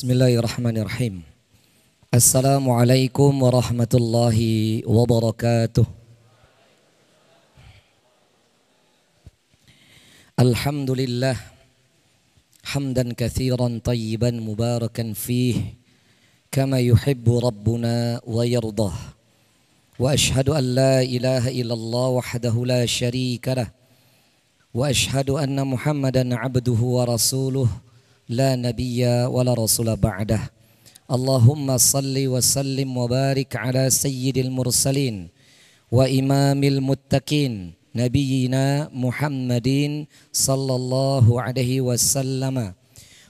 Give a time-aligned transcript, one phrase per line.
[0.00, 1.20] Bismillahirrahmanirrahim.
[2.08, 5.84] Assalamualaikum warahmatullahi wabarakatuh.
[10.40, 11.36] Alhamdulillah
[12.64, 15.76] hamdan kathiran tayyiban mubarakan fih
[16.48, 18.96] kama yuhibbu rabbuna wa yardah.
[20.00, 23.68] Wa ashhadu an la ilaha illallah wahdahu la sharika lah.
[24.72, 27.68] Wa ashhadu anna Muhammadan abduhu wa rasuluh
[28.29, 30.41] لا نبي ولا رسول بعده
[31.11, 35.29] اللهم صل وسلم وبارك على سيد المرسلين
[35.91, 39.69] وإمام المتقين نبينا محمد
[40.33, 42.73] صلى الله عليه وسلم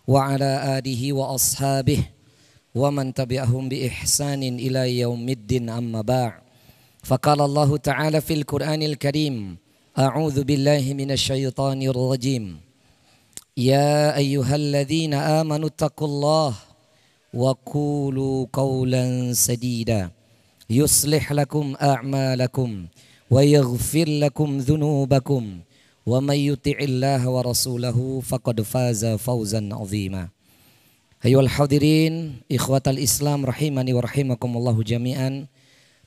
[0.08, 2.00] وعلى آله وأصحابه
[2.76, 6.34] ومن تبعهم بإحسان إلى يوم الدين أما بعد
[7.04, 9.58] فقال الله تعالى في القرآن الكريم
[10.00, 12.46] أعوذ بالله من الشيطان الرجيم
[13.60, 16.52] يا أيها الذين آمنوا اتقوا الله
[17.34, 20.10] وقولوا قولا سديدا
[20.70, 22.70] يصلح لكم أعمالكم
[23.32, 25.44] ويغفر لكم ذنوبكم
[26.06, 30.30] ومن يطع الله ورسوله فقد فاز فوزا عظيما
[31.26, 35.48] أيها الحاضرين إخوة الإسلام رحمني ورحمكم الله جميعا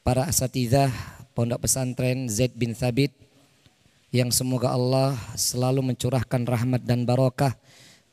[0.08, 0.88] para asatidah
[1.36, 3.12] Pondok Pesantren Zaid bin Thabit
[4.13, 7.57] yang semoga Allah selalu mencurahkan rahmat dan barokah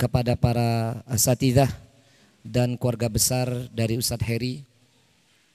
[0.00, 1.68] kepada para asatidah
[2.40, 4.64] dan keluarga besar dari Ustadz Heri.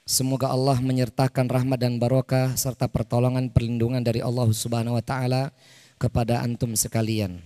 [0.05, 5.49] Semoga Allah menyertakan rahmat dan barokah serta pertolongan perlindungan dari Allah Subhanahu wa taala
[5.97, 7.41] kepada antum sekalian.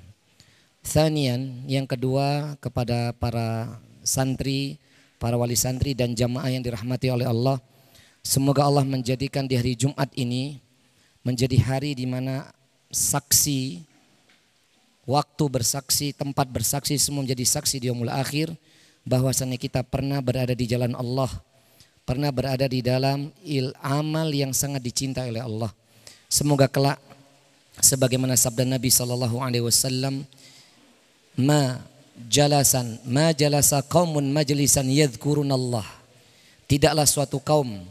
[0.83, 4.75] Thanian, yang kedua kepada para santri,
[5.23, 7.63] para wali santri dan jamaah yang dirahmati oleh Allah.
[8.27, 10.59] Semoga Allah menjadikan di hari Jumat ini
[11.23, 12.58] menjadi hari di mana
[12.89, 13.85] saksi,
[15.05, 18.53] waktu bersaksi, tempat bersaksi semua menjadi saksi di umul akhir
[19.05, 21.29] bahwasannya kita pernah berada di jalan Allah,
[22.05, 25.71] pernah berada di dalam il amal yang sangat dicintai oleh Allah.
[26.29, 27.01] Semoga kelak
[27.81, 30.25] sebagaimana sabda Nabi sallallahu alaihi wasallam
[31.39, 31.81] ma
[32.29, 35.85] jalasan ma jalasa qaumun majlisan yadhkurun Allah.
[36.69, 37.81] Tidaklah suatu kaum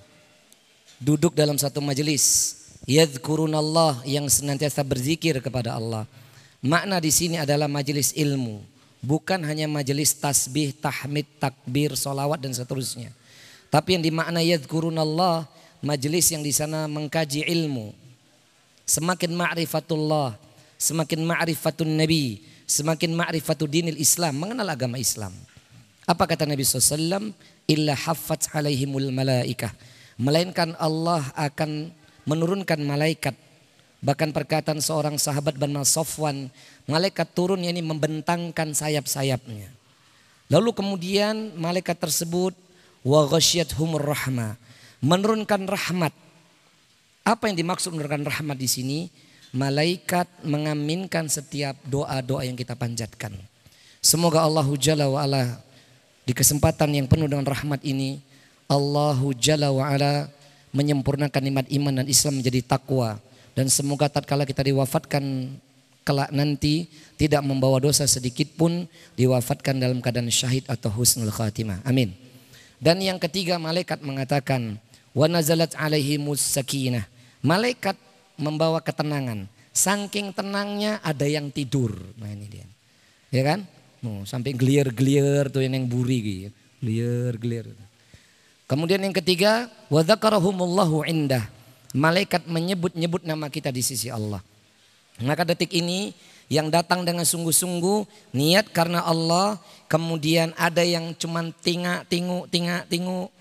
[1.03, 2.58] duduk dalam satu majelis
[2.89, 6.09] Allah yang senantiasa berzikir kepada Allah.
[6.65, 8.65] Makna di sini adalah majelis ilmu,
[9.05, 13.13] bukan hanya majelis tasbih, tahmid, takbir, solawat dan seterusnya.
[13.69, 15.45] Tapi yang dimakna Allah
[15.85, 17.93] majelis yang di sana mengkaji ilmu.
[18.89, 20.41] Semakin ma'rifatullah,
[20.81, 25.37] semakin ma'rifatun nabi, semakin ma'rifatul dinil Islam, mengenal agama Islam.
[26.09, 27.37] Apa kata Nabi SAW?
[27.69, 29.77] Illa haffat alaihimul malaikah.
[30.17, 31.93] Melainkan Allah akan
[32.29, 33.33] menurunkan malaikat.
[34.05, 36.53] Bahkan perkataan seorang sahabat bernama Sofwan,
[36.87, 39.73] malaikat turun ini membentangkan sayap-sayapnya.
[40.53, 42.55] Lalu kemudian malaikat tersebut
[43.03, 43.27] wa
[43.75, 44.55] humur rahmah,
[45.03, 46.13] menurunkan rahmat.
[47.27, 48.99] Apa yang dimaksud menurunkan rahmat di sini?
[49.51, 53.33] Malaikat mengaminkan setiap doa-doa yang kita panjatkan.
[53.99, 55.59] Semoga Allah Jalla wa ala
[56.23, 58.21] di kesempatan yang penuh dengan rahmat ini
[58.71, 60.29] Allahu Jalla wa ala
[60.75, 63.17] menyempurnakan nikmat iman dan Islam menjadi takwa
[63.59, 65.51] dan semoga tatkala kita diwafatkan
[66.07, 66.89] kelak nanti
[67.21, 68.87] tidak membawa dosa sedikit pun
[69.19, 71.85] diwafatkan dalam keadaan syahid atau husnul khatimah.
[71.85, 72.15] Amin.
[72.79, 74.79] Dan yang ketiga malaikat mengatakan
[75.13, 77.05] wa nazalat alaihimus sakinah.
[77.43, 77.99] Malaikat
[78.39, 79.51] membawa ketenangan.
[79.75, 81.95] Saking tenangnya ada yang tidur.
[82.19, 82.67] Nah ini dia.
[83.35, 83.67] Ya kan?
[84.07, 86.51] Oh, sampai gelier-gelier tuh yang, yang buri gitu.
[86.79, 87.75] Gelier-gelier.
[88.69, 91.49] Kemudian yang ketiga, wa dzakarahumullahu indah.
[91.97, 94.45] Malaikat menyebut-nyebut nama kita di sisi Allah.
[95.25, 96.13] Maka detik ini
[96.53, 99.57] yang datang dengan sungguh-sungguh niat karena Allah,
[99.89, 103.33] kemudian ada yang cuman tingak tingu tingak tingu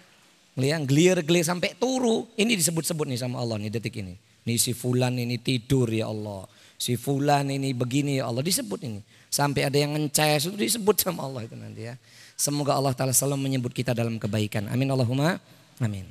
[0.55, 2.31] yang gelir gelir sampai turu.
[2.39, 4.15] Ini disebut-sebut nih sama Allah nih detik ini.
[4.47, 6.47] Nih si fulan ini tidur ya Allah.
[6.79, 9.03] Si fulan ini begini ya Allah disebut ini.
[9.27, 11.99] Sampai ada yang ngeces itu disebut sama Allah itu nanti ya.
[12.37, 14.69] Semoga Allah Ta'ala selalu menyebut kita dalam kebaikan.
[14.69, 15.41] Amin Allahumma.
[15.81, 16.05] Amin.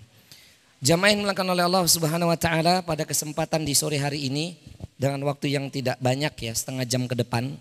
[0.82, 4.58] Jamaah yang dimuliakan oleh Allah Subhanahu wa taala pada kesempatan di sore hari ini
[4.99, 7.55] dengan waktu yang tidak banyak ya, setengah jam ke depan.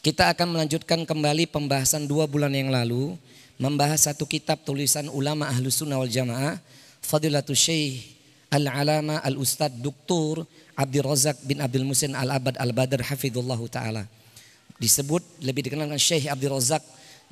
[0.00, 3.14] Kita akan melanjutkan kembali pembahasan dua bulan yang lalu
[3.60, 6.58] membahas satu kitab tulisan ulama ahlu sunnah wal jamaah
[7.04, 8.08] Fadilatul Syekh
[8.50, 14.02] Al-Alama Al-Ustad Duktur Abdul Razak bin Abdul Musin Al-Abad Al-Badr Hafidullah Ta'ala
[14.82, 16.82] disebut lebih dikenal dengan Syekh Abdul Razak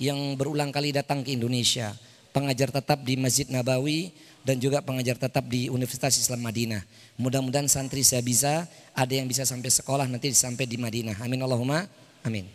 [0.00, 1.92] yang berulang kali datang ke Indonesia.
[2.32, 6.80] Pengajar tetap di Masjid Nabawi dan juga pengajar tetap di Universitas Islam Madinah.
[7.20, 8.64] Mudah-mudahan santri saya bisa,
[8.96, 11.20] ada yang bisa sampai sekolah nanti sampai di Madinah.
[11.20, 11.84] Amin Allahumma
[12.24, 12.48] amin.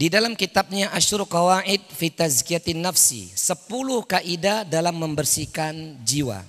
[0.00, 3.68] Di dalam kitabnya Asyur Qawaid fi Tazkiyatin Nafsi, 10
[4.08, 6.40] kaidah dalam membersihkan jiwa.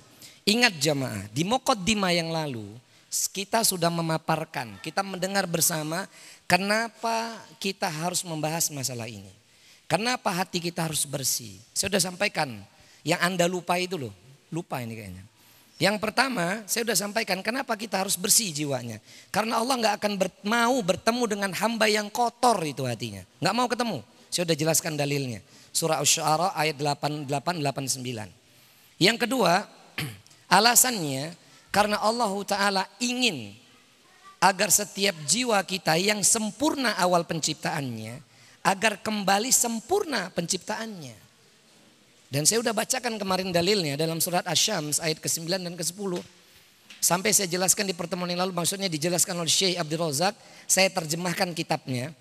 [0.48, 2.64] Ingat jamaah, di Muqaddimah yang lalu
[3.12, 6.08] kita sudah memaparkan, kita mendengar bersama
[6.52, 9.32] kenapa kita harus membahas masalah ini.
[9.88, 11.56] Kenapa hati kita harus bersih?
[11.72, 12.60] Saya sudah sampaikan,
[13.04, 14.12] yang Anda lupa itu loh,
[14.52, 15.24] lupa ini kayaknya.
[15.80, 19.00] Yang pertama, saya sudah sampaikan kenapa kita harus bersih jiwanya.
[19.32, 23.24] Karena Allah nggak akan ber, mau bertemu dengan hamba yang kotor itu hatinya.
[23.40, 23.98] Nggak mau ketemu.
[24.30, 25.40] Saya sudah jelaskan dalilnya.
[25.72, 27.28] Surah Asy-Syu'ara ayat 88
[27.60, 29.00] 89.
[29.02, 29.66] Yang kedua,
[30.56, 31.34] alasannya
[31.72, 33.61] karena Allah Taala ingin
[34.42, 38.18] agar setiap jiwa kita yang sempurna awal penciptaannya
[38.66, 41.14] agar kembali sempurna penciptaannya.
[42.32, 46.18] Dan saya sudah bacakan kemarin dalilnya dalam surat Asy-Syams ayat ke-9 dan ke-10.
[47.02, 50.32] Sampai saya jelaskan di pertemuan yang lalu maksudnya dijelaskan oleh Syekh Abdul Razak,
[50.64, 52.14] saya terjemahkan kitabnya.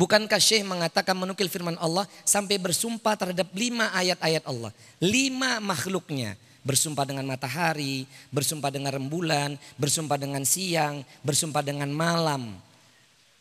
[0.00, 4.72] Bukankah Syekh mengatakan menukil firman Allah sampai bersumpah terhadap lima ayat-ayat Allah.
[4.96, 6.40] Lima makhluknya.
[6.62, 12.54] Bersumpah dengan matahari, bersumpah dengan rembulan, bersumpah dengan siang, bersumpah dengan malam.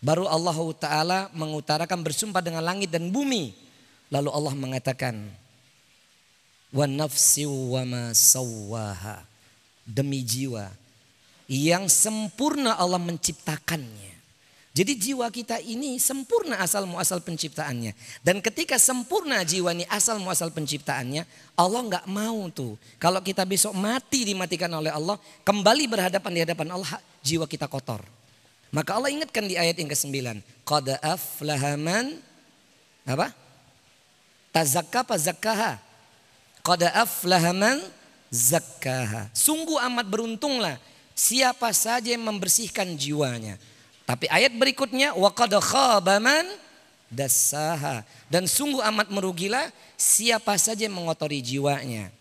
[0.02, 3.54] Baru Allah Ta'ala mengutarakan bersumpah dengan langit dan bumi.
[4.10, 5.16] Lalu Allah mengatakan,
[6.74, 9.22] wa nafsi wa ma sawwaha
[9.84, 10.72] demi jiwa
[11.52, 14.21] yang sempurna Allah menciptakannya.
[14.72, 17.92] Jadi jiwa kita ini sempurna asal muasal penciptaannya.
[18.24, 21.28] Dan ketika sempurna jiwa ini asal muasal penciptaannya,
[21.60, 22.80] Allah nggak mau tuh.
[22.96, 28.00] Kalau kita besok mati dimatikan oleh Allah, kembali berhadapan di hadapan Allah, jiwa kita kotor.
[28.72, 32.16] Maka Allah ingatkan di ayat yang ke-9, qad aflaha man
[33.04, 33.36] apa?
[34.56, 35.84] Tazakka pa zakkaha.
[36.64, 37.84] Qad aflaha man
[38.32, 39.28] zakkaha.
[39.36, 40.80] Sungguh amat beruntunglah
[41.12, 43.60] siapa saja yang membersihkan jiwanya.
[44.12, 46.44] Tapi ayat berikutnya wa qad khaba man
[47.08, 48.04] dassaha.
[48.28, 52.12] Dan sungguh amat merugilah siapa saja yang mengotori jiwanya.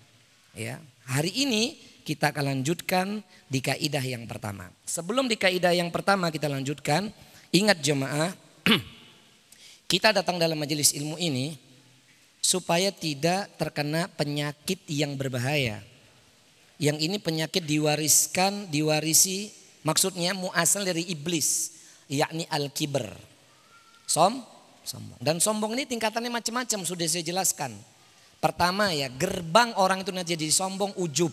[0.55, 4.71] Ya, hari ini kita akan lanjutkan di kaidah yang pertama.
[4.87, 7.11] Sebelum di kaidah yang pertama kita lanjutkan,
[7.51, 8.31] ingat jemaah,
[9.91, 11.59] kita datang dalam majelis ilmu ini
[12.39, 15.83] supaya tidak terkena penyakit yang berbahaya.
[16.79, 19.51] Yang ini penyakit diwariskan, diwarisi
[19.83, 21.80] maksudnya muasal dari iblis,
[22.11, 23.15] yakni al-kiber.
[24.11, 24.43] Som,
[24.83, 25.21] sombong.
[25.23, 27.71] Dan sombong ini tingkatannya macam-macam sudah saya jelaskan.
[28.43, 31.31] Pertama ya, gerbang orang itu nanti jadi sombong ujub.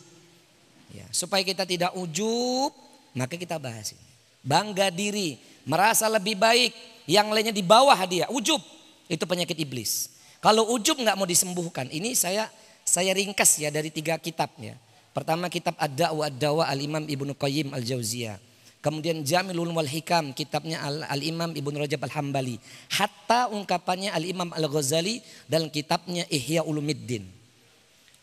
[0.94, 2.72] Ya, supaya kita tidak ujub,
[3.18, 4.08] maka kita bahas ini.
[4.46, 6.72] Bangga diri, merasa lebih baik,
[7.10, 8.62] yang lainnya di bawah dia, ujub.
[9.10, 10.14] Itu penyakit iblis.
[10.38, 12.48] Kalau ujub nggak mau disembuhkan, ini saya
[12.88, 14.80] saya ringkas ya dari tiga kitabnya.
[15.12, 18.38] Pertama kitab Ad-Da'wa Ad-Dawa Al-Imam Ibnu Qayyim Al-Jauziyah.
[18.88, 20.80] Kemudian Jamilul Wal Hikam kitabnya
[21.12, 22.56] Al-Imam Ibnu Rajab Al-Hambali.
[22.88, 27.28] Hatta ungkapannya Al-Imam Al-Ghazali dalam kitabnya Ihya Ulumiddin.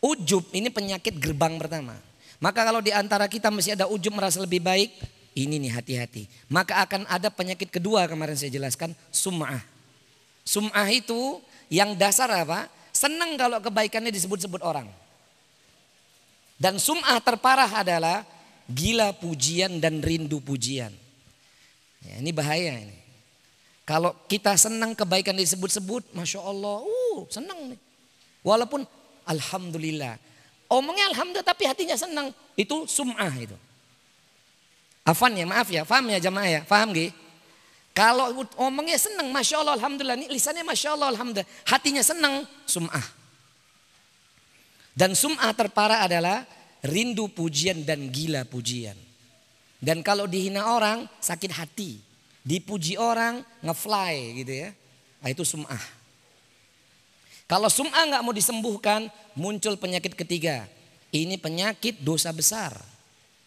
[0.01, 1.93] Ujub ini penyakit gerbang pertama.
[2.41, 4.89] Maka kalau di antara kita masih ada ujub merasa lebih baik,
[5.37, 6.25] ini nih hati-hati.
[6.49, 9.61] Maka akan ada penyakit kedua kemarin saya jelaskan, sum'ah.
[10.41, 12.73] Sum'ah itu yang dasar apa?
[12.89, 14.89] Senang kalau kebaikannya disebut-sebut orang.
[16.57, 18.25] Dan sum'ah terparah adalah
[18.69, 20.93] gila pujian dan rindu pujian.
[22.05, 22.97] Ya, ini bahaya ini.
[23.85, 27.79] Kalau kita senang kebaikan disebut-sebut, Masya Allah, uh, senang nih.
[28.41, 28.81] Walaupun
[29.25, 30.17] Alhamdulillah.
[30.65, 32.33] Omongnya Alhamdulillah tapi hatinya senang.
[32.57, 33.53] Itu sum'ah itu.
[35.05, 37.13] Afan ya, maaf ya, paham ya jamaah ya, paham gak?
[37.95, 40.17] Kalau omongnya senang, Masya Allah, Alhamdulillah.
[40.19, 41.47] Ini lisannya Masya Allah, Alhamdulillah.
[41.63, 43.05] Hatinya senang, sum'ah.
[44.91, 46.43] Dan sum'ah terparah adalah
[46.85, 48.95] rindu pujian dan gila pujian.
[49.81, 52.01] Dan kalau dihina orang, sakit hati.
[52.45, 54.69] Dipuji orang, ngefly gitu ya.
[55.21, 55.81] Nah, itu sum'ah.
[57.45, 60.65] Kalau sum'ah nggak mau disembuhkan, muncul penyakit ketiga.
[61.13, 62.73] Ini penyakit dosa besar.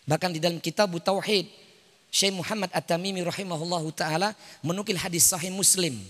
[0.06, 1.50] Bahkan di dalam kitab Tauhid,
[2.08, 4.32] Syekh Muhammad At-Tamimi rahimahullah taala
[4.64, 6.00] menukil hadis sahih Muslim.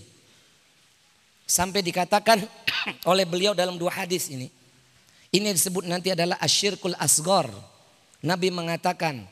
[1.43, 2.45] Sampai dikatakan
[3.11, 4.47] oleh beliau dalam dua hadis ini.
[5.29, 7.49] Ini disebut nanti adalah asyirkul asgor.
[8.25, 9.23] Nabi mengatakan,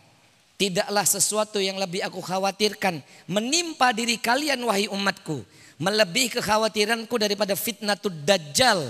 [0.56, 5.42] tidaklah sesuatu yang lebih aku khawatirkan menimpa diri kalian wahai umatku.
[5.78, 8.82] Melebihi kekhawatiranku daripada fitnatul dajjal.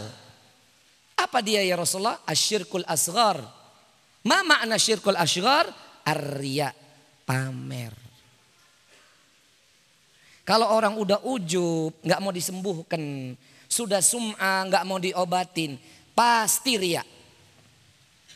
[1.20, 2.24] Apa dia ya Rasulullah?
[2.24, 3.44] Asyirkul asgar.
[4.28, 5.68] Ma makna syirkul asgar?
[6.08, 6.72] Arya
[7.28, 7.92] pamer.
[10.48, 13.36] Kalau orang udah ujub, nggak mau disembuhkan,
[13.68, 15.76] sudah sum'a nggak mau diobatin,
[16.18, 17.06] pasti riak.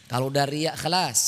[0.06, 1.20] Kalau udah riak kelas,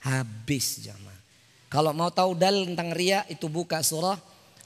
[0.00, 1.20] habis jamaah.
[1.68, 4.16] Kalau mau tahu dal tentang riak itu buka surah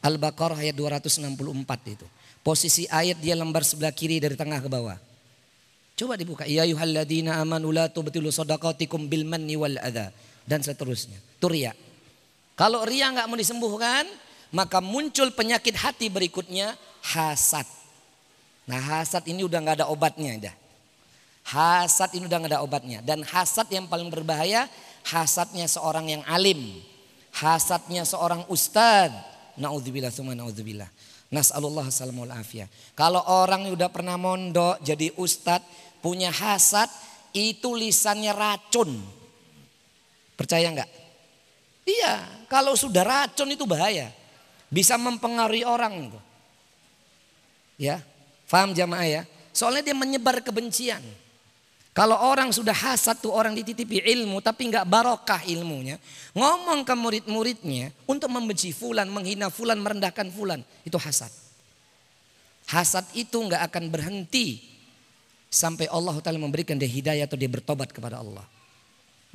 [0.03, 1.27] Al-Baqarah ayat 264
[1.91, 2.07] itu.
[2.43, 4.99] Posisi ayat dia lembar sebelah kiri dari tengah ke bawah.
[5.95, 6.47] Coba dibuka.
[6.47, 10.11] Ya yuhalladina amanu la tubtilu sadaqatikum bil manni wal adha.
[10.43, 11.19] Dan seterusnya.
[11.39, 11.47] Itu.
[12.59, 14.07] Kalau ria nggak mau disembuhkan,
[14.51, 16.75] maka muncul penyakit hati berikutnya
[17.15, 17.67] hasad.
[18.67, 20.55] Nah hasad ini udah nggak ada obatnya dah.
[21.43, 22.99] Hasad ini udah nggak ada obatnya.
[23.03, 24.71] Dan hasad yang paling berbahaya,
[25.07, 26.79] hasadnya seorang yang alim.
[27.35, 29.31] Hasadnya seorang ustadz.
[29.59, 30.89] Na'udzubillah, summa na'udzubillah.
[31.33, 32.69] Nas'alullah salamul afiyah.
[32.93, 35.65] Kalau orang yang udah pernah mondok jadi ustadz
[36.05, 36.89] punya hasad
[37.33, 39.01] itu lisannya racun.
[40.37, 40.91] Percaya nggak?
[41.83, 44.13] Iya, kalau sudah racun itu bahaya.
[44.73, 46.13] Bisa mempengaruhi orang.
[47.77, 48.01] Ya,
[48.47, 49.23] paham jamaah ya?
[49.53, 51.03] Soalnya dia menyebar kebencian.
[51.93, 56.01] Kalau orang sudah hasad tuh orang dititipi ilmu tapi nggak barokah ilmunya.
[56.33, 60.65] Ngomong ke murid-muridnya untuk membenci fulan, menghina fulan, merendahkan fulan.
[60.89, 61.29] Itu hasad.
[62.73, 64.65] Hasad itu nggak akan berhenti
[65.53, 68.49] sampai Allah Ta'ala memberikan dia hidayah atau dia bertobat kepada Allah.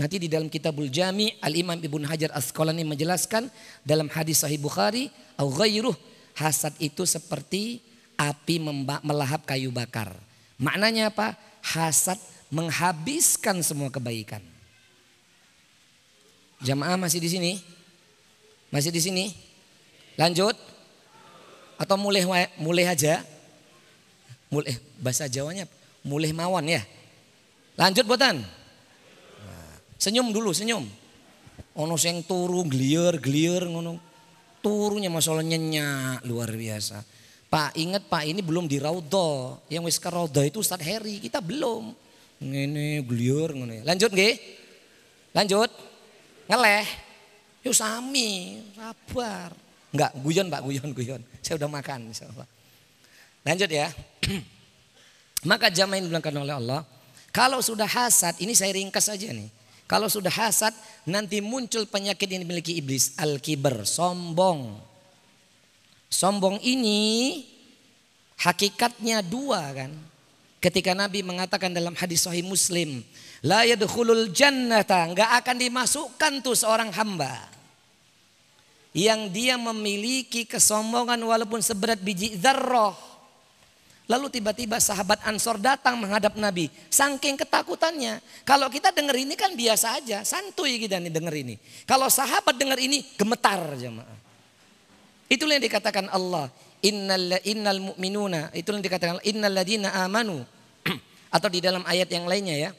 [0.02, 3.54] Nanti di dalam kitabul jami Al-Imam Ibn Hajar Asqalani menjelaskan
[3.86, 5.14] dalam hadis sahih Bukhari.
[5.38, 5.94] Au ghairuh
[6.38, 7.86] hasad itu seperti
[8.18, 8.58] api
[9.06, 10.10] melahap kayu bakar.
[10.58, 11.38] Maknanya apa?
[11.62, 12.18] Hasad
[12.50, 14.44] menghabiskan semua kebaikan.
[16.64, 17.52] Jamaah masih di sini?
[18.74, 19.26] Masih di sini?
[20.18, 20.58] Lanjut?
[21.78, 22.26] Atau mulai
[22.58, 23.22] mulai aja?
[24.50, 25.70] Mulai bahasa Jawanya
[26.08, 26.82] mulai mawon ya.
[27.78, 28.42] Lanjut buatan.
[29.98, 30.86] senyum dulu, senyum.
[31.78, 34.02] Ono sing turu glier glier ngono.
[34.64, 37.06] Turunya masalah nyenyak luar biasa.
[37.48, 39.62] Pak ingat Pak ini belum di Raudhah.
[39.70, 42.07] Yang wis ke Raudhah itu Ustaz Heri, kita belum.
[42.38, 43.82] Ngene gliur ya.
[43.86, 44.36] Lanjut nggih?
[45.34, 45.70] Lanjut.
[46.48, 46.86] Ngeleh.
[47.66, 49.52] Yo sami, sabar.
[49.92, 51.22] Enggak, guyon Pak, guyon, guyon.
[51.42, 52.48] Saya udah makan insyaallah.
[53.44, 53.88] Lanjut ya.
[55.50, 56.82] Maka jamaah yang dibilangkan oleh Allah,
[57.32, 59.48] kalau sudah hasad, ini saya ringkas saja nih.
[59.88, 60.76] Kalau sudah hasad,
[61.08, 64.76] nanti muncul penyakit yang dimiliki iblis, al-kibar, sombong.
[66.12, 67.44] Sombong ini
[68.40, 69.92] hakikatnya dua kan.
[70.58, 73.06] Ketika Nabi mengatakan dalam hadis sahih Muslim,
[73.46, 77.58] la yadkhulul jannata, enggak akan dimasukkan tuh seorang hamba
[78.98, 82.98] yang dia memiliki kesombongan walaupun seberat biji zarrah.
[84.08, 86.72] Lalu tiba-tiba sahabat Ansor datang menghadap Nabi.
[86.88, 88.24] Saking ketakutannya.
[88.48, 90.24] Kalau kita dengar ini kan biasa aja.
[90.24, 91.60] Santuy kita nih dengar ini.
[91.84, 94.18] Kalau sahabat dengar ini gemetar jemaah.
[95.28, 96.48] Itulah yang dikatakan Allah.
[96.86, 98.54] Innal, innal mu'minuna.
[98.54, 100.46] Itu yang dikatakan innal ladina amanu.
[101.36, 102.72] Atau di dalam ayat yang lainnya ya.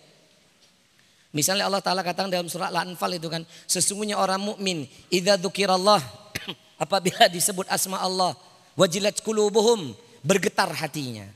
[1.34, 3.42] Misalnya Allah Ta'ala katakan dalam surat Al-Anfal itu kan.
[3.68, 6.00] Sesungguhnya orang mukmin Idza dzukirallah.
[6.82, 8.32] apabila disebut asma Allah.
[8.78, 9.92] Wajilat kulubuhum.
[10.22, 11.26] Bergetar hatinya.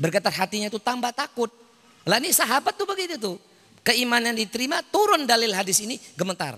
[0.00, 1.50] Bergetar hatinya itu tambah takut.
[2.08, 3.36] Lah ini sahabat tuh begitu tuh.
[3.84, 6.56] Keimanan diterima turun dalil hadis ini gemetar.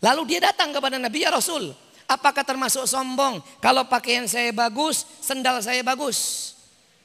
[0.00, 1.76] Lalu dia datang kepada Nabi ya Rasul.
[2.10, 3.38] Apakah termasuk sombong?
[3.62, 6.50] Kalau pakaian saya bagus, sendal saya bagus.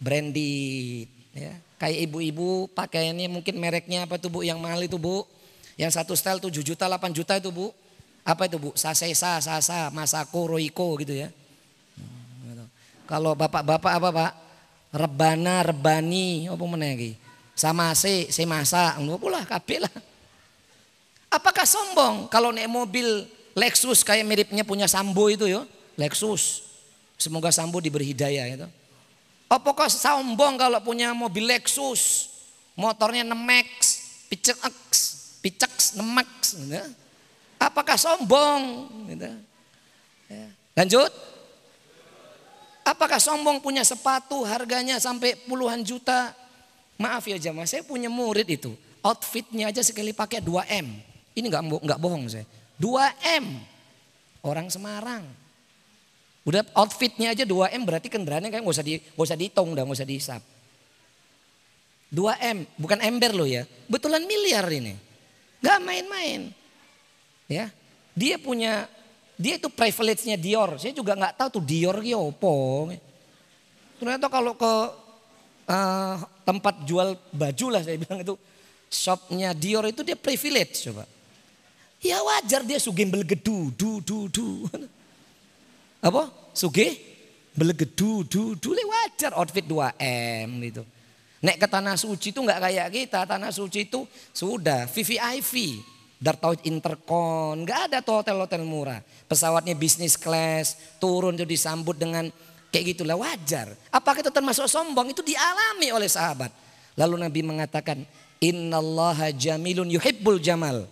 [0.02, 1.06] Branded.
[1.30, 1.62] Ya.
[1.78, 5.22] Kayak ibu-ibu pakaiannya mungkin mereknya apa tuh bu yang mahal itu bu.
[5.78, 7.70] Yang satu style 7 juta 8 juta itu bu.
[8.26, 8.74] Apa itu bu?
[8.74, 11.30] Sasesa, Sasa, Masako, Roiko gitu ya.
[13.06, 14.32] Kalau bapak-bapak apa pak?
[14.90, 17.14] Rebana, Rebani, apa mana lagi?
[17.54, 19.96] Sama se, se masa, pula kabel lah.
[21.30, 25.64] Apakah sombong kalau naik mobil Lexus kayak miripnya punya Sambo itu ya.
[25.96, 26.68] Lexus.
[27.16, 28.68] Semoga Sambo diberi hidayah itu.
[29.48, 32.36] Apakah sombong kalau punya mobil Lexus.
[32.76, 34.60] Motornya Nemax, Picex,
[35.40, 36.60] Picex, Nemax.
[36.60, 36.76] Gitu.
[37.56, 38.92] Apakah sombong?
[39.08, 39.32] Gitu.
[40.28, 40.48] Ya.
[40.76, 41.12] Lanjut.
[42.84, 46.36] Apakah sombong punya sepatu harganya sampai puluhan juta?
[47.00, 48.76] Maaf ya jamaah, saya punya murid itu.
[49.00, 50.88] Outfitnya aja sekali pakai 2M.
[51.36, 52.44] Ini nggak nggak bohong saya.
[52.80, 53.46] 2M.
[54.46, 55.26] Orang Semarang.
[56.46, 59.98] Udah outfitnya aja 2M berarti kendaraannya kan gak usah, di, gak usah dihitung dah, gak
[59.98, 60.42] usah dihisap.
[62.14, 63.66] 2M, bukan ember loh ya.
[63.90, 64.94] Betulan miliar ini.
[65.66, 66.54] Gak main-main.
[67.50, 67.74] Ya,
[68.14, 68.86] dia punya,
[69.42, 70.78] dia itu privilege-nya Dior.
[70.78, 72.94] Saya juga gak tahu tuh Dior ya opo.
[73.98, 74.74] Ternyata kalau ke
[75.66, 76.16] uh,
[76.46, 78.38] tempat jual baju lah saya bilang itu
[78.86, 81.10] shopnya Dior itu dia privilege coba.
[82.06, 84.70] Ya wajar dia sugih belegedu, du, du, du.
[86.08, 86.30] Apa?
[86.54, 87.02] Sugih
[87.58, 88.78] belegedu, du, du.
[88.78, 90.86] Wajar outfit 2M gitu.
[91.42, 93.26] Nek ke tanah suci itu nggak kayak kita.
[93.26, 95.82] Tanah suci itu sudah VVIP.
[96.16, 99.04] Dartauhid Intercon, nggak ada tuh hotel-hotel murah.
[99.28, 102.32] Pesawatnya bisnis class, turun tuh disambut dengan
[102.72, 103.76] kayak gitulah wajar.
[103.92, 105.12] Apakah itu termasuk sombong?
[105.12, 106.50] Itu dialami oleh sahabat.
[106.96, 108.08] Lalu Nabi mengatakan,
[108.40, 110.88] Innallaha jamilun yuhibbul jamal.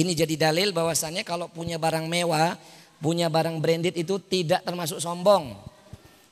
[0.00, 2.56] Ini jadi dalil bahwasannya kalau punya barang mewah,
[3.04, 5.52] punya barang branded itu tidak termasuk sombong.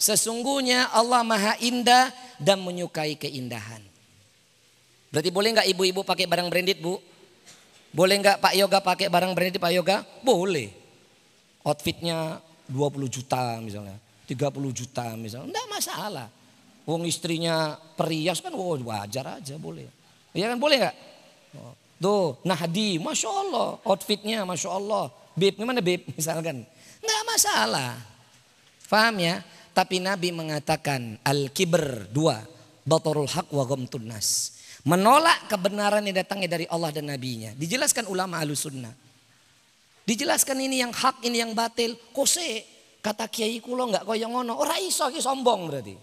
[0.01, 2.09] Sesungguhnya Allah maha indah
[2.41, 3.85] dan menyukai keindahan.
[5.13, 6.97] Berarti boleh nggak ibu-ibu pakai barang branded bu?
[7.93, 10.01] Boleh nggak Pak Yoga pakai barang branded Pak Yoga?
[10.25, 10.73] Boleh.
[11.61, 12.41] Outfitnya
[12.73, 16.29] 20 juta misalnya, 30 juta misalnya, enggak masalah.
[16.89, 19.85] Wong istrinya perias kan oh, wajar aja boleh.
[20.33, 20.97] Iya kan boleh nggak?
[21.61, 21.88] Oh.
[21.99, 25.11] Tuh Nahdi, Masya Allah outfitnya Masya Allah.
[25.35, 26.63] Bib, gimana Bib misalkan?
[27.03, 27.99] Enggak masalah.
[28.87, 29.43] Faham ya?
[29.75, 32.43] Tapi Nabi mengatakan al-kibr dua.
[32.89, 34.57] Batarul haq wa ghamtun nas
[34.89, 37.53] Menolak kebenaran yang datangnya dari Allah dan Nabi-Nya.
[37.53, 38.95] Dijelaskan ulama sunnah.
[40.09, 42.01] Dijelaskan ini yang hak, ini yang batil.
[42.17, 42.65] Kose,
[43.05, 44.57] kata kiai kulo nggak koyong ngono.
[44.57, 45.97] Ora iso ki sombong berarti.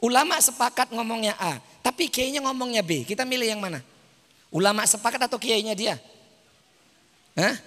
[0.00, 3.04] Ulama sepakat ngomongnya A, tapi kiainya ngomongnya B.
[3.04, 3.84] Kita milih yang mana?
[4.54, 5.98] Ulama sepakat atau kiainya dia?
[7.34, 7.58] Hah?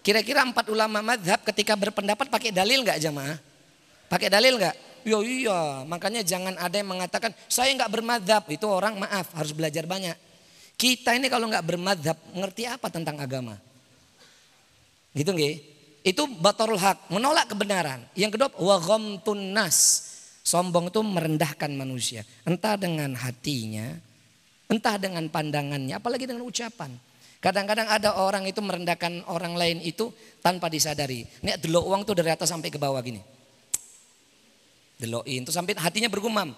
[0.00, 3.36] Kira-kira empat ulama madhab ketika berpendapat pakai dalil nggak jamaah?
[4.06, 4.76] Pakai dalil nggak?
[5.00, 8.46] Ya iya, makanya jangan ada yang mengatakan saya nggak bermadhab.
[8.46, 10.14] Itu orang maaf harus belajar banyak.
[10.78, 13.58] Kita ini kalau nggak bermadhab ngerti apa tentang agama?
[15.10, 15.54] Gitu nggih?
[16.00, 18.06] Itu batarul hak, menolak kebenaran.
[18.16, 18.78] Yang kedua wa
[19.36, 20.08] nas.
[20.40, 22.24] Sombong itu merendahkan manusia.
[22.48, 23.92] Entah dengan hatinya,
[24.70, 26.94] entah dengan pandangannya, apalagi dengan ucapan.
[27.40, 30.12] Kadang-kadang ada orang itu merendahkan orang lain itu
[30.44, 31.24] tanpa disadari.
[31.40, 33.20] Nek delok uang tuh dari atas sampai ke bawah gini.
[35.00, 36.52] Deloin itu sampai hatinya bergumam.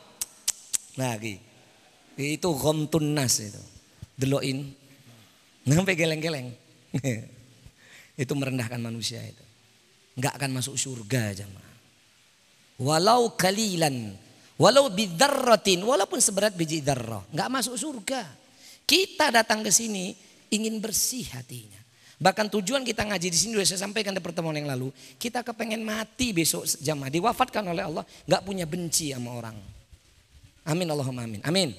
[0.99, 1.14] Nah,
[2.19, 3.62] itu gomtun nas itu.
[4.19, 4.75] Deloin
[5.62, 6.50] sampai geleng-geleng.
[8.23, 9.47] itu merendahkan manusia itu.
[10.19, 11.73] Enggak akan masuk surga jemaah.
[12.83, 14.19] Walau kalilan,
[14.56, 18.25] walau bidarratin, walaupun seberat biji darrah, enggak masuk surga.
[18.82, 20.12] Kita datang ke sini
[20.53, 21.81] ingin bersih hatinya.
[22.22, 24.94] Bahkan tujuan kita ngaji di sini sudah saya sampaikan di pertemuan yang lalu.
[25.18, 27.11] Kita kepengen mati besok jamaah.
[27.11, 28.07] Diwafatkan oleh Allah.
[28.07, 29.59] Gak punya benci sama orang.
[30.62, 31.42] Amin Allahumma amin.
[31.42, 31.74] Amin.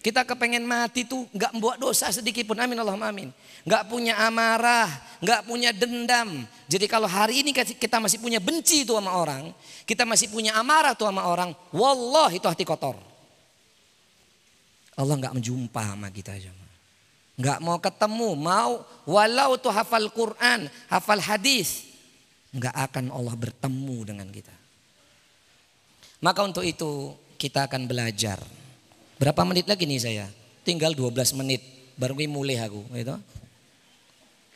[0.00, 2.56] Kita kepengen mati tuh gak membuat dosa sedikit pun.
[2.56, 3.28] Amin Allahumma amin.
[3.68, 4.88] Gak punya amarah.
[5.20, 6.48] Gak punya dendam.
[6.66, 9.52] Jadi kalau hari ini kita masih punya benci tuh sama orang.
[9.84, 11.52] Kita masih punya amarah tuh sama orang.
[11.70, 12.96] Wallah itu hati kotor.
[14.96, 16.60] Allah gak menjumpa sama kita aja
[17.40, 21.88] nggak mau ketemu, mau walau tuh hafal Quran, hafal hadis,
[22.52, 24.52] nggak akan Allah bertemu dengan kita.
[26.20, 28.36] Maka untuk itu kita akan belajar.
[29.20, 30.26] Berapa menit lagi nih saya?
[30.64, 31.60] Tinggal 12 menit
[32.00, 33.20] baru mulai aku, gitu.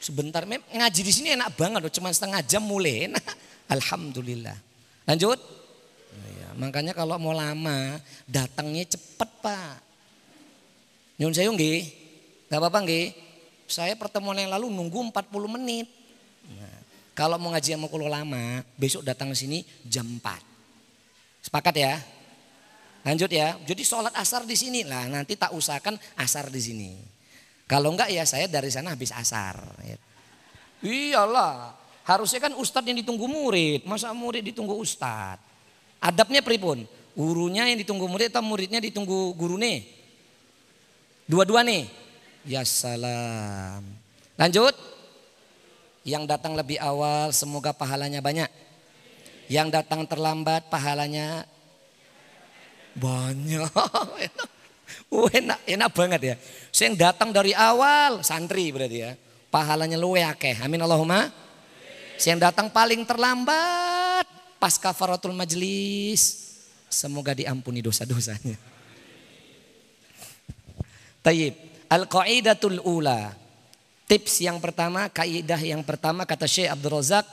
[0.00, 3.20] Sebentar, ngaji di sini enak banget, cuma setengah jam mulai, enak.
[3.76, 4.56] Alhamdulillah.
[5.04, 5.36] Lanjut.
[6.40, 9.84] Ya, makanya kalau mau lama datangnya cepet pak.
[11.20, 11.84] Nyun saya nggih.
[12.48, 13.12] Gak apa-apa nggih.
[13.68, 15.88] Saya pertemuan yang lalu nunggu 40 menit.
[16.56, 16.80] Nah,
[17.12, 21.48] kalau mau ngaji sama kulo lama, besok datang sini jam 4.
[21.48, 22.00] Sepakat ya?
[23.04, 23.60] Lanjut ya.
[23.68, 25.04] Jadi sholat asar di sini lah.
[25.12, 26.90] Nanti tak usahakan asar di sini.
[27.68, 29.60] Kalau enggak ya saya dari sana habis asar.
[29.84, 29.96] Ya.
[30.80, 31.76] Iyalah.
[32.04, 33.84] Harusnya kan ustadz yang ditunggu murid.
[33.84, 35.40] Masa murid ditunggu ustadz?
[36.00, 36.84] Adabnya pripun?
[37.16, 39.84] Gurunya yang ditunggu murid atau muridnya ditunggu guru nih?
[41.28, 41.88] Dua-dua nih.
[42.44, 43.84] Ya salam.
[44.36, 44.76] Lanjut.
[46.04, 48.48] Yang datang lebih awal semoga pahalanya banyak.
[49.48, 51.48] Yang datang terlambat pahalanya
[52.98, 53.70] banyak.
[55.14, 56.34] Oh, enak, enak banget ya.
[56.74, 59.14] Saya datang dari awal santri berarti ya.
[59.46, 60.58] Pahalanya luwe akeh.
[60.58, 61.30] Amin Allahumma.
[62.18, 64.26] Saya datang paling terlambat
[64.58, 66.50] pas kafaratul majlis.
[66.90, 68.58] Semoga diampuni dosa-dosanya.
[71.22, 71.54] Tayyib.
[71.86, 73.38] Al-qaidatul ula.
[74.10, 77.24] Tips yang pertama, kaidah yang pertama kata Syekh Abdul Razak,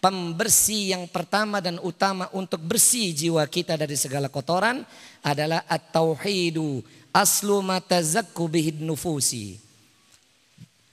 [0.00, 4.82] pembersih yang pertama dan utama untuk bersih jiwa kita dari segala kotoran
[5.20, 6.80] adalah at-tauhidu
[7.12, 9.60] aslu matazakku bihid nufusi.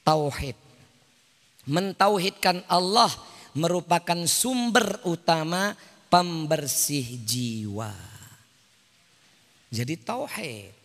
[0.04, 0.56] Tauhid.
[1.68, 3.12] Mentauhidkan Allah
[3.52, 5.76] merupakan sumber utama
[6.08, 7.92] pembersih jiwa.
[9.68, 10.77] Jadi tauhid.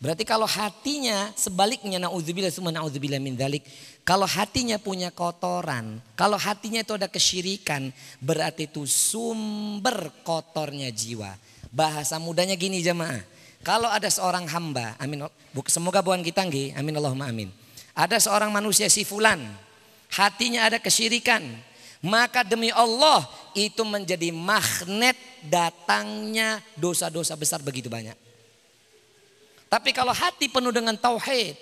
[0.00, 3.60] Berarti kalau hatinya sebaliknya naudzubillah semua naudzubillah min dzalik.
[4.00, 11.36] Kalau hatinya punya kotoran, kalau hatinya itu ada kesyirikan, berarti itu sumber kotornya jiwa.
[11.68, 13.20] Bahasa mudanya gini jemaah.
[13.60, 15.28] Kalau ada seorang hamba, amin
[15.68, 17.52] semoga bukan kita nggih, amin Allahumma amin.
[17.92, 19.36] Ada seorang manusia si fulan,
[20.16, 21.44] hatinya ada kesyirikan,
[22.00, 28.29] maka demi Allah itu menjadi magnet datangnya dosa-dosa besar begitu banyak.
[29.70, 31.54] Tapi kalau hati penuh dengan tauhid,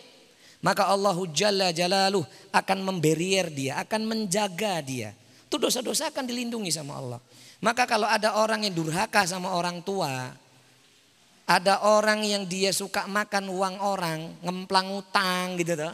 [0.64, 2.24] maka Allahu Jalla Jalaluh
[2.56, 5.12] akan memberier dia, akan menjaga dia.
[5.44, 7.20] Itu dosa-dosa akan dilindungi sama Allah.
[7.60, 10.32] Maka kalau ada orang yang durhaka sama orang tua,
[11.48, 15.92] ada orang yang dia suka makan uang orang, ngemplang utang gitu tuh.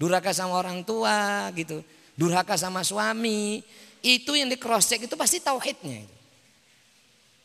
[0.00, 1.84] Durhaka sama orang tua gitu.
[2.16, 3.60] Durhaka sama suami.
[4.00, 6.06] Itu yang di itu pasti tauhidnya.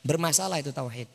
[0.05, 1.09] Bermasalah itu tauhid.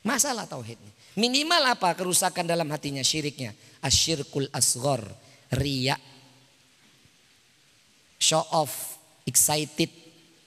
[0.00, 0.95] Masalah tauhidnya.
[1.16, 3.56] Minimal apa kerusakan dalam hatinya syiriknya.
[3.80, 5.00] Asyirkul asgor.
[5.50, 6.00] Riak.
[8.20, 9.00] Show off.
[9.24, 9.88] Excited.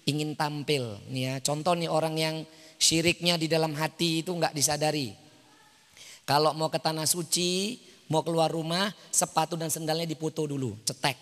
[0.06, 0.98] Ingin tampil.
[1.10, 2.36] Nih ya, contoh nih orang yang
[2.80, 5.12] Syiriknya di dalam hati itu nggak disadari.
[6.24, 7.76] Kalau mau ke tanah suci,
[8.08, 11.20] mau keluar rumah, sepatu dan sendalnya dipoto dulu, cetek.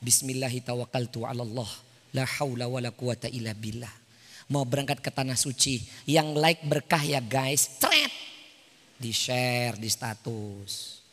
[0.00, 1.68] Bismillahirrahmanirrahim.
[2.16, 2.64] La haula
[3.28, 3.92] illa billah.
[4.48, 8.15] Mau berangkat ke tanah suci, yang like berkah ya guys, cret.
[8.96, 11.04] Di share di status.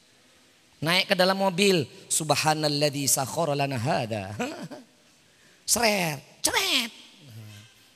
[0.84, 4.36] Naik ke dalam mobil, subhanalladzi sakhara lana hada.
[5.64, 6.92] Seret, cret.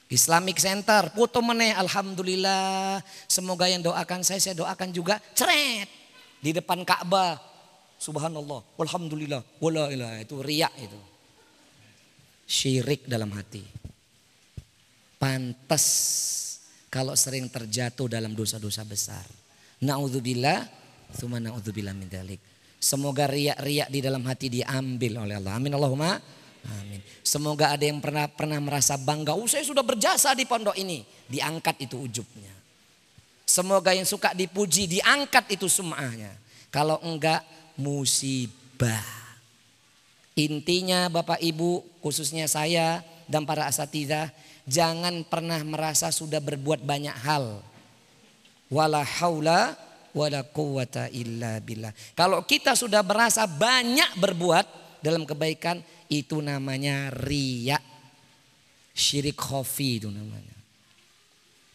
[0.07, 3.03] Islamic Center, foto meneh, Alhamdulillah.
[3.27, 5.19] Semoga yang doakan saya, saya doakan juga.
[5.35, 5.91] Ceret.
[6.39, 7.35] Di depan Ka'bah.
[7.99, 10.23] Subhanallah, Alhamdulillah, wala ilah.
[10.23, 10.99] Itu riak itu.
[12.47, 13.67] Syirik dalam hati.
[15.19, 15.85] Pantas
[16.87, 19.27] kalau sering terjatuh dalam dosa-dosa besar.
[19.83, 20.65] Na'udzubillah,
[21.17, 22.41] thumma na'udzubillah min dalik.
[22.77, 25.57] Semoga riak-riak di dalam hati diambil oleh Allah.
[25.57, 26.17] Amin Allahumma
[26.67, 26.99] Amin.
[27.23, 31.03] Semoga ada yang pernah pernah merasa bangga, oh saya sudah berjasa di pondok ini.
[31.27, 32.51] Diangkat itu ujubnya.
[33.47, 36.35] Semoga yang suka dipuji, diangkat itu sumahnya.
[36.67, 37.47] Kalau enggak,
[37.79, 39.07] musibah.
[40.35, 42.99] Intinya Bapak Ibu, khususnya saya
[43.31, 44.29] dan para asatidah,
[44.67, 47.63] jangan pernah merasa sudah berbuat banyak hal.
[48.67, 49.75] Wala haula
[50.17, 51.93] wala quwata illa billah.
[52.17, 54.65] Kalau kita sudah merasa banyak berbuat
[54.99, 57.83] dalam kebaikan, itu namanya riak.
[58.97, 60.57] Syirik khofi itu namanya.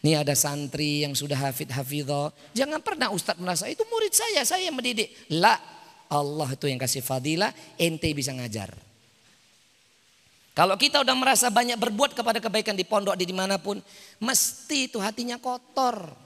[0.03, 2.35] Ini ada santri yang sudah hafid hafidho.
[2.51, 5.07] Jangan pernah ustadz merasa itu murid saya, saya yang mendidik.
[5.31, 5.55] La,
[6.11, 8.75] Allah itu yang kasih fadilah, ente bisa ngajar.
[10.53, 13.79] Kalau kita udah merasa banyak berbuat kepada kebaikan di pondok di di mana pun,
[14.19, 16.22] mesti itu hatinya kotor.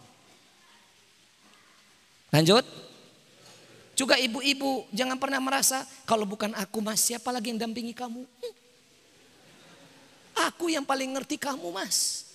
[2.31, 2.65] Lanjut.
[3.97, 8.21] Juga ibu-ibu jangan pernah merasa kalau bukan aku mas siapa lagi yang dampingi kamu.
[8.21, 8.55] Hmm.
[10.53, 12.29] Aku yang paling ngerti kamu mas.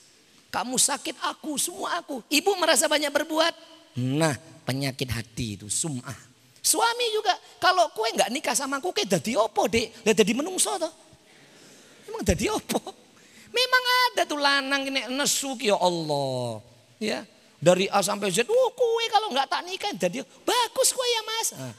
[0.50, 2.18] Kamu sakit aku semua aku.
[2.26, 3.55] Ibu merasa banyak berbuat.
[3.94, 4.35] Nah
[4.66, 6.18] penyakit hati itu sum'ah.
[6.62, 10.02] Suami juga kalau kue nggak nikah sama aku kayak jadi opo dek.
[10.02, 10.90] Lihat jadi menungso toh.
[12.11, 12.78] Emang jadi opo.
[13.52, 16.59] Memang ada tuh lanang ini nesu ya Allah.
[17.02, 17.26] Ya,
[17.62, 21.48] dari A sampai Z, oh kue kalau nggak tak nikah jadi bagus kue ya mas.
[21.55, 21.75] Nah,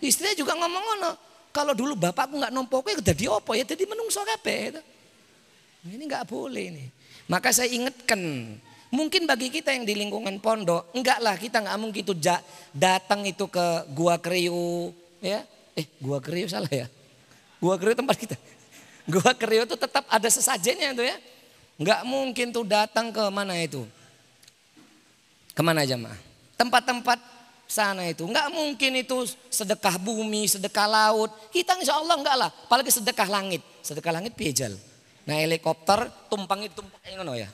[0.00, 1.12] istrinya juga ngomong ngono.
[1.52, 4.80] Kalau dulu bapakku nggak nompo kue jadi apa ya jadi menungso kabeh.
[5.84, 6.84] Ini nggak boleh ini.
[7.28, 8.16] Maka saya ingatkan,
[8.88, 12.16] mungkin bagi kita yang di lingkungan pondok, enggak lah kita nggak mungkin itu
[12.72, 14.88] datang itu ke gua kriu,
[15.20, 15.44] ya.
[15.76, 16.88] Eh, gua kriu salah ya.
[17.60, 18.36] Gua kriu tempat kita.
[19.12, 21.16] Gua kriu itu tetap ada sesajennya itu ya.
[21.76, 23.84] Enggak mungkin tuh datang ke mana itu
[25.60, 26.16] Ke mana jamaah?
[26.56, 27.20] Tempat-tempat
[27.68, 28.24] sana itu.
[28.24, 31.28] Enggak mungkin itu sedekah bumi, sedekah laut.
[31.52, 32.48] Kita insya Allah enggak lah.
[32.48, 33.60] Apalagi sedekah langit.
[33.84, 34.72] Sedekah langit piejal.
[35.28, 37.52] Nah helikopter tumpang itu tumpang ngono ya.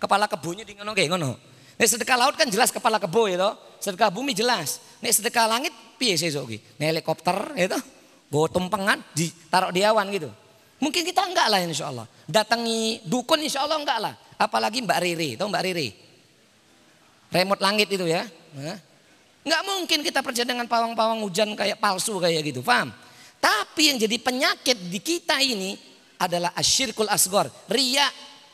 [0.00, 1.36] Kepala kebunnya di ngono kayak ngono.
[1.76, 3.76] Nek sedekah laut kan jelas kepala kebo ya toh.
[3.84, 4.80] Sedekah bumi jelas.
[5.04, 6.56] Nek sedekah langit piye sesuk iki?
[6.80, 7.84] Nek helikopter ya toh.
[8.32, 10.32] Bawa tumpengan ditaruh di awan gitu.
[10.80, 12.08] Mungkin kita enggak lah insya Allah.
[12.24, 14.16] Datangi dukun insya Allah enggak lah.
[14.40, 16.01] Apalagi Mbak Riri, tahu Mbak Riri?
[17.32, 18.28] Remote langit itu ya.
[19.42, 22.94] Nggak mungkin kita percaya dengan pawang-pawang hujan kayak palsu kayak gitu, paham?
[23.42, 25.74] Tapi yang jadi penyakit di kita ini
[26.22, 27.50] adalah asyirkul asgor.
[27.66, 28.06] Ria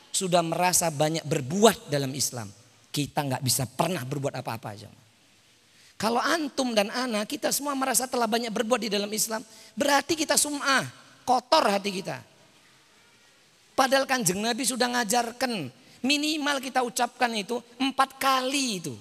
[0.09, 2.49] sudah merasa banyak berbuat dalam Islam.
[2.89, 4.89] Kita nggak bisa pernah berbuat apa-apa aja.
[5.99, 9.45] Kalau antum dan ana kita semua merasa telah banyak berbuat di dalam Islam.
[9.77, 10.87] Berarti kita sum'ah,
[11.27, 12.17] kotor hati kita.
[13.77, 18.95] Padahal kanjeng Nabi sudah ngajarkan Minimal kita ucapkan itu empat kali itu.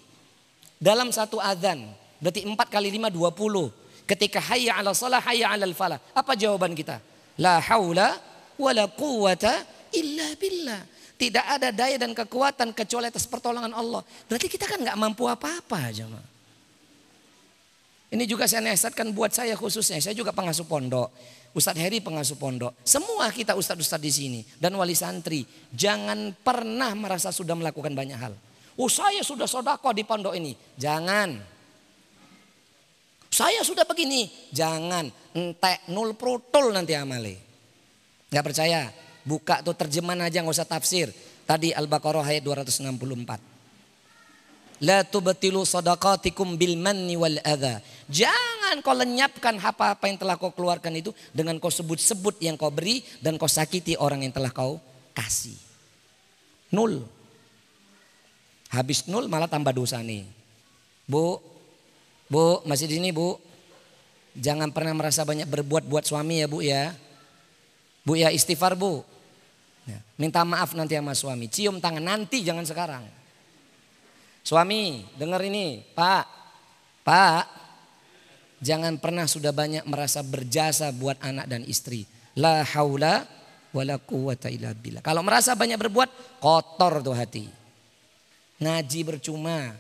[0.78, 1.87] Dalam satu adzan.
[2.18, 3.70] Berarti empat kali lima dua puluh.
[4.08, 6.02] Ketika hayya ala salah hayya ala falah.
[6.16, 6.98] Apa jawaban kita?
[7.38, 8.18] La haula
[8.58, 9.62] wa la quwata
[9.94, 10.82] illa billah.
[11.18, 14.06] Tidak ada daya dan kekuatan kecuali atas pertolongan Allah.
[14.30, 16.38] Berarti kita kan nggak mampu apa-apa jemaah.
[18.09, 20.01] Ini juga saya nasihatkan buat saya khususnya.
[20.01, 21.12] Saya juga pengasuh pondok.
[21.53, 22.73] Ustadz Heri pengasuh pondok.
[22.81, 24.40] Semua kita ustadz-ustadz di sini.
[24.57, 25.44] Dan wali santri.
[25.73, 28.33] Jangan pernah merasa sudah melakukan banyak hal.
[28.81, 30.57] Oh saya sudah sodako di pondok ini.
[30.81, 31.37] Jangan.
[33.29, 34.29] Saya sudah begini.
[34.57, 35.12] Jangan.
[35.37, 37.37] Entek nul protul nanti amale.
[38.33, 38.88] Gak percaya?
[39.25, 41.12] Buka tuh terjemahan aja nggak usah tafsir.
[41.44, 43.47] Tadi Al-Baqarah ayat 264.
[44.78, 47.82] La tubtilu sadaqatikum bil manni wal adha.
[48.06, 53.02] Jangan kau lenyapkan apa-apa yang telah kau keluarkan itu dengan kau sebut-sebut yang kau beri
[53.18, 54.78] dan kau sakiti orang yang telah kau
[55.18, 55.58] kasih.
[56.70, 57.02] Nul.
[58.70, 60.28] Habis nul malah tambah dosa nih.
[61.08, 61.40] Bu,
[62.30, 63.40] bu masih di sini bu.
[64.38, 66.94] Jangan pernah merasa banyak berbuat buat suami ya bu ya.
[68.06, 69.02] Bu ya istighfar bu.
[69.88, 71.48] Ya, minta maaf nanti sama suami.
[71.48, 73.17] Cium tangan nanti jangan sekarang.
[74.48, 76.24] Suami, dengar ini, Pak.
[77.04, 77.44] Pak,
[78.64, 82.08] jangan pernah sudah banyak merasa berjasa buat anak dan istri.
[82.32, 83.28] La haula
[83.76, 85.04] wala quwata illa billah.
[85.04, 87.44] Kalau merasa banyak berbuat, kotor tuh hati.
[88.64, 89.76] Ngaji bercuma.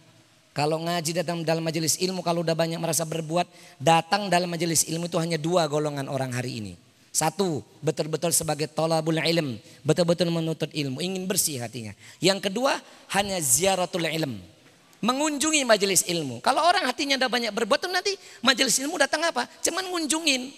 [0.52, 3.48] Kalau ngaji datang dalam majelis ilmu, kalau udah banyak merasa berbuat,
[3.80, 6.74] datang dalam majelis ilmu itu hanya dua golongan orang hari ini.
[7.08, 11.96] Satu, betul-betul sebagai tolabul ilm, betul-betul menuntut ilmu, ingin bersih hatinya.
[12.20, 12.76] Yang kedua,
[13.16, 14.57] hanya ziaratul ilm,
[14.98, 16.42] mengunjungi majelis ilmu.
[16.42, 19.46] Kalau orang hatinya ada banyak berbuat nanti majelis ilmu datang apa?
[19.62, 20.50] Cuman ngunjungin.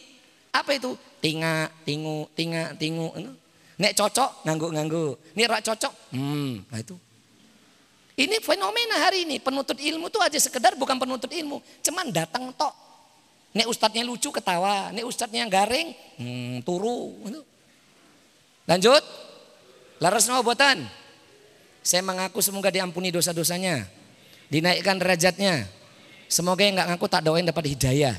[0.51, 0.97] Apa itu?
[1.23, 3.13] Tinga, tingu, tinga, tingu.
[3.81, 5.37] Nek cocok, nganggu-nganggu.
[5.37, 6.97] Nek rak cocok, hmm, nah itu.
[8.19, 9.41] Ini fenomena hari ini.
[9.41, 11.63] Penuntut ilmu tuh aja sekedar bukan penuntut ilmu.
[11.81, 12.75] Cuman datang tok.
[13.57, 14.93] Nek ustadznya lucu ketawa.
[14.93, 17.17] Nek ustadznya garing, hmm, turu.
[18.69, 19.01] Lanjut.
[20.01, 20.85] Laras no buatan.
[21.81, 24.00] Saya mengaku semoga diampuni dosa-dosanya
[24.51, 25.65] dinaikkan derajatnya.
[26.27, 28.19] Semoga yang nggak ngaku tak doain dapat hidayah.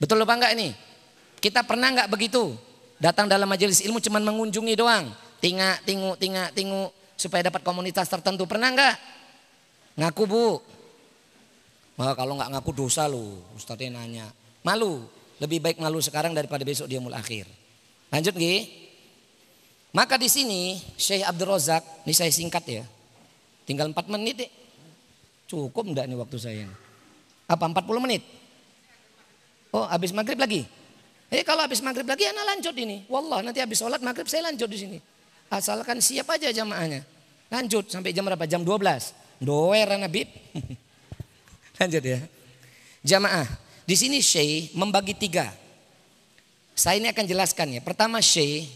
[0.00, 0.74] Betul apa enggak ini?
[1.38, 2.56] Kita pernah nggak begitu?
[2.98, 5.12] Datang dalam majelis ilmu cuman mengunjungi doang.
[5.38, 6.90] Tinga, tingu, tinga, tingu.
[7.14, 8.44] Supaya dapat komunitas tertentu.
[8.50, 8.94] Pernah nggak?
[10.02, 10.46] Ngaku bu.
[12.00, 13.38] Wah kalau nggak ngaku dosa lu.
[13.54, 14.26] Ustadznya nanya.
[14.66, 15.06] Malu.
[15.42, 17.50] Lebih baik malu sekarang daripada besok dia mulai akhir.
[18.14, 18.82] Lanjut Gi.
[19.90, 22.84] Maka di sini Syekh Abdul Razak, ini saya singkat ya.
[23.66, 24.50] Tinggal 4 menit deh.
[25.52, 26.76] Cukup enggak nih waktu saya ini?
[27.44, 28.24] Apa 40 menit?
[29.68, 30.64] Oh habis maghrib lagi?
[31.28, 33.04] Eh kalau habis maghrib lagi anak lanjut ini.
[33.04, 34.98] Wallah nanti habis sholat maghrib saya lanjut di sini.
[35.52, 37.04] Asalkan siap aja jamaahnya.
[37.52, 38.48] Lanjut sampai jam berapa?
[38.48, 39.44] Jam 12.
[39.44, 40.24] Doer Nabi.
[41.84, 42.24] lanjut ya.
[43.04, 43.44] Jamaah.
[43.84, 45.52] Di sini Syekh membagi tiga.
[46.72, 47.84] Saya ini akan jelaskan ya.
[47.84, 48.72] Pertama Syekh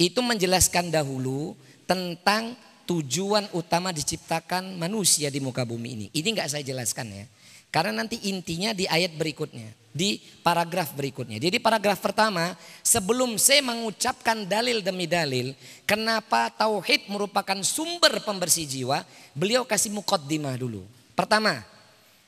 [0.00, 1.52] itu menjelaskan dahulu
[1.84, 2.56] tentang
[2.90, 6.06] tujuan utama diciptakan manusia di muka bumi ini.
[6.10, 7.24] Ini nggak saya jelaskan ya.
[7.70, 11.38] Karena nanti intinya di ayat berikutnya, di paragraf berikutnya.
[11.38, 15.54] Jadi paragraf pertama, sebelum saya mengucapkan dalil demi dalil,
[15.86, 19.06] kenapa tauhid merupakan sumber pembersih jiwa,
[19.38, 20.82] beliau kasih mukaddimah dulu.
[21.14, 21.62] Pertama,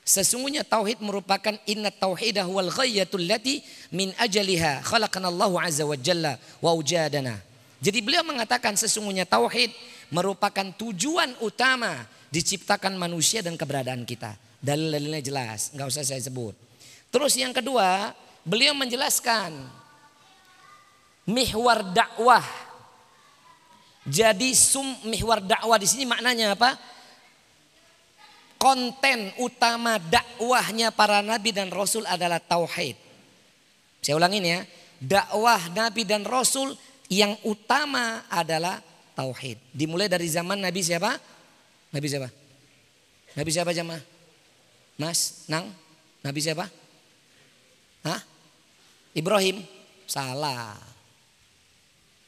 [0.07, 3.59] sesungguhnya tauhid merupakan inna tauhidah wal ghayatul lati
[3.91, 7.35] min ajaliha khalaqanallahu azza wa jalla wa ujadana.
[7.83, 9.75] Jadi beliau mengatakan sesungguhnya tauhid
[10.13, 14.37] merupakan tujuan utama diciptakan manusia dan keberadaan kita.
[14.63, 16.55] Dalil-dalilnya jelas, nggak usah saya sebut.
[17.09, 18.13] Terus yang kedua,
[18.45, 19.51] beliau menjelaskan
[21.27, 22.45] mihwar dakwah.
[24.07, 26.77] Jadi sum mihwar dakwah di sini maknanya apa?
[28.61, 32.95] Konten utama dakwahnya para nabi dan rasul adalah tauhid.
[33.99, 34.59] Saya ulangin ya,
[34.99, 36.75] dakwah nabi dan rasul
[37.11, 38.79] yang utama adalah
[39.13, 39.57] tauhid.
[39.73, 41.17] Dimulai dari zaman Nabi siapa?
[41.93, 42.29] Nabi siapa?
[43.33, 44.01] Nabi siapa jemaah?
[44.97, 45.73] Mas, Nang?
[46.21, 46.69] Nabi siapa?
[48.05, 48.21] Hah?
[49.17, 49.65] Ibrahim?
[50.05, 50.77] Salah.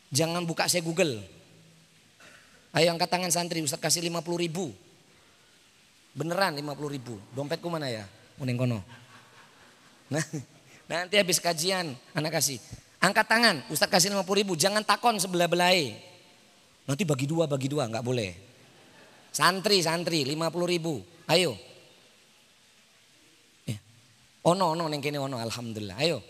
[0.09, 1.21] Jangan buka saya Google.
[2.75, 4.71] Ayo angkat tangan santri, Ustaz kasih 50 ribu.
[6.15, 7.15] Beneran 50 ribu.
[7.35, 8.03] Dompetku mana ya?
[8.39, 8.79] Muning kono.
[10.11, 10.23] Nah,
[10.89, 12.59] nanti habis kajian anak kasih.
[12.99, 14.53] Angkat tangan, Ustaz kasih 50 ribu.
[14.55, 16.14] Jangan takon sebelah belai.
[16.85, 18.31] Nanti bagi dua, bagi dua, nggak boleh.
[19.33, 21.01] Santri, santri, lima puluh ribu.
[21.25, 21.57] Ayo.
[23.65, 23.77] Ya.
[24.45, 25.97] Ono, ono, neng kene ono, alhamdulillah.
[25.97, 26.21] Ayo.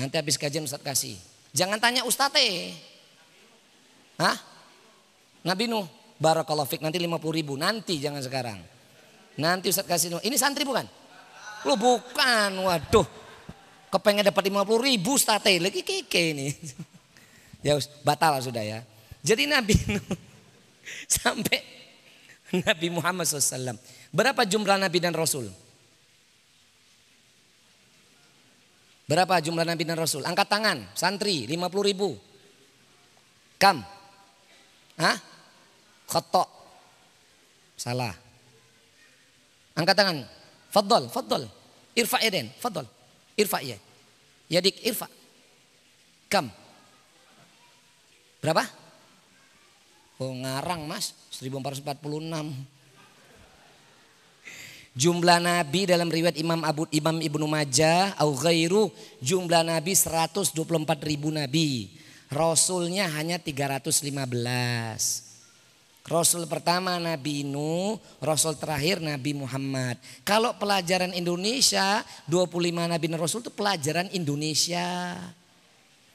[0.00, 1.14] Nanti habis kajian Ustaz kasih.
[1.54, 2.74] Jangan tanya Ustaz eh.
[4.18, 4.34] Hah?
[5.44, 5.84] Nabi Nuh,
[6.18, 7.54] barakallahu fik, nanti lima puluh ribu.
[7.54, 8.58] Nanti, jangan sekarang.
[9.36, 10.18] Nanti Ustaz kasih.
[10.24, 10.88] Ini santri bukan?
[11.68, 13.06] Lu bukan, waduh.
[13.92, 16.48] Kepengen dapat lima puluh ribu Ustaz lagi keke ini.
[17.66, 18.80] ya batal sudah ya.
[19.24, 20.04] Jadi Nabi Nuh
[21.16, 21.58] sampai
[22.60, 23.80] Nabi Muhammad SAW.
[24.12, 25.48] Berapa jumlah Nabi dan Rasul?
[29.08, 30.22] Berapa jumlah Nabi dan Rasul?
[30.28, 32.16] Angkat tangan, santri 50 ribu.
[33.56, 33.80] Kam?
[35.00, 35.16] Hah?
[36.04, 36.48] Khotok.
[37.80, 38.12] Salah.
[39.74, 40.18] Angkat tangan.
[40.70, 41.42] Faddal, faddal.
[41.96, 42.86] Irfa eden, faddal.
[43.34, 43.76] Irfa ya.
[44.52, 45.08] Yadik irfa.
[46.30, 46.48] Kam?
[48.40, 48.83] Berapa?
[50.18, 52.74] Oh ngarang mas, 1446.
[54.94, 60.54] Jumlah nabi dalam riwayat Imam Abu Imam Ibnu Majah au ghairu jumlah nabi 124
[61.02, 61.90] ribu nabi.
[62.30, 65.24] Rasulnya hanya 315.
[66.04, 69.96] Rasul pertama Nabi Nuh, Rasul terakhir Nabi Muhammad.
[70.20, 75.16] Kalau pelajaran Indonesia, 25 Nabi dan Rasul itu pelajaran Indonesia.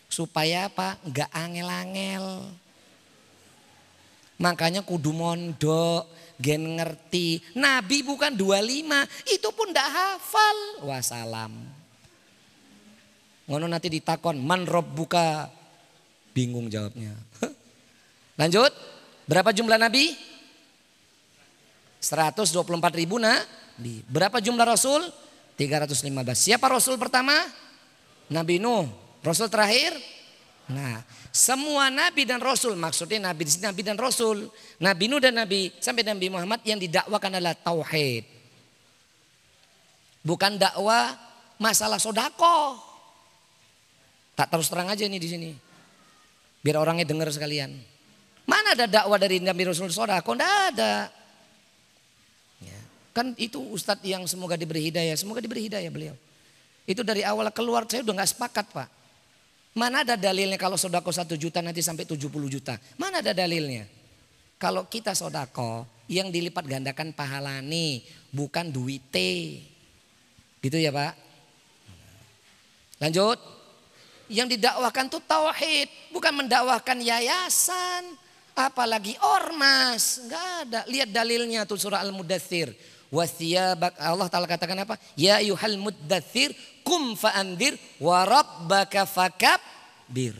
[0.06, 1.02] Supaya apa?
[1.02, 2.26] Enggak angel-angel.
[4.40, 6.08] Makanya kudu mondok,
[6.40, 7.44] gen ngerti.
[7.60, 10.58] Nabi bukan 25, itu pun ndak hafal.
[10.88, 11.54] Wassalam.
[13.52, 15.52] Ngono nanti ditakon, man rob buka.
[16.32, 17.12] Bingung jawabnya.
[18.40, 18.72] Lanjut,
[19.28, 20.16] berapa jumlah nabi?
[22.00, 22.56] 124
[22.96, 24.08] ribu nabi.
[24.08, 25.04] Berapa jumlah rasul?
[25.60, 26.16] 315.
[26.32, 27.36] Siapa rasul pertama?
[28.32, 28.88] Nabi Nuh.
[29.20, 29.92] Rasul terakhir?
[30.70, 31.02] Nah,
[31.34, 34.54] semua nabi dan rasul maksudnya nabi di sini nabi dan rasul.
[34.78, 38.22] Nabi Nuh dan nabi sampai Nabi Muhammad yang didakwakan adalah tauhid.
[40.22, 41.18] Bukan dakwah
[41.58, 42.78] masalah sodako.
[44.38, 45.52] Tak terus terang aja ini di sini.
[46.62, 47.74] Biar orangnya dengar sekalian.
[48.46, 50.38] Mana ada dakwah dari Nabi Rasul sodako?
[50.38, 51.10] Tidak ada.
[52.62, 52.80] Ya.
[53.10, 55.18] Kan itu ustadz yang semoga diberi hidayah.
[55.18, 56.16] Semoga diberi hidayah beliau.
[56.86, 58.99] Itu dari awal keluar saya udah nggak sepakat pak.
[59.78, 62.76] Mana ada dalilnya kalau sodako satu juta nanti sampai 70 juta?
[62.98, 63.86] Mana ada dalilnya?
[64.60, 68.02] Kalau kita sodako yang dilipat gandakan pahala nih
[68.34, 69.64] bukan duite.
[70.60, 71.14] Gitu ya Pak.
[73.00, 73.40] Lanjut.
[74.30, 78.14] Yang didakwahkan tuh tauhid, bukan mendakwahkan yayasan,
[78.54, 80.22] apalagi ormas.
[80.22, 80.80] Enggak ada.
[80.86, 82.70] Lihat dalilnya tuh surah Al-Mudathir.
[83.10, 84.96] Wasiyabak Allah Ta'ala katakan apa?
[85.18, 86.54] Ya yuhal muddathir
[86.86, 90.38] kum fa'andir wa rabbaka fakabir.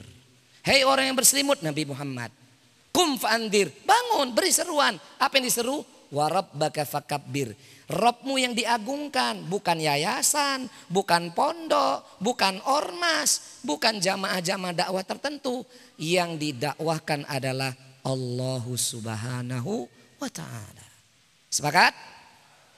[0.62, 2.30] Hei orang yang berselimut Nabi Muhammad.
[2.94, 3.74] Kum fa'andir.
[3.90, 5.02] Bangun beri seruan.
[5.18, 5.82] Apa yang diseru?
[6.14, 6.86] Wa rabbaka.
[7.90, 15.66] Robmu yang diagungkan bukan yayasan, bukan pondok, bukan ormas, bukan jamaah-jamaah dakwah tertentu.
[15.98, 17.74] Yang didakwahkan adalah
[18.06, 19.90] Allah subhanahu
[20.22, 20.86] wa ta'ala.
[21.50, 22.19] Sepakat?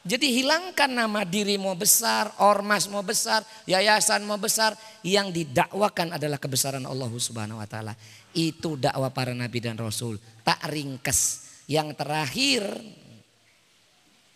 [0.02, 4.74] Jadi hilangkan nama diri mau besar, ormas mau besar, yayasan mau besar.
[5.06, 7.94] Yang didakwakan adalah kebesaran Allah subhanahu wa ta'ala.
[8.34, 10.18] Itu dakwah para nabi dan rasul.
[10.42, 11.46] Tak ringkes.
[11.70, 12.66] Yang terakhir,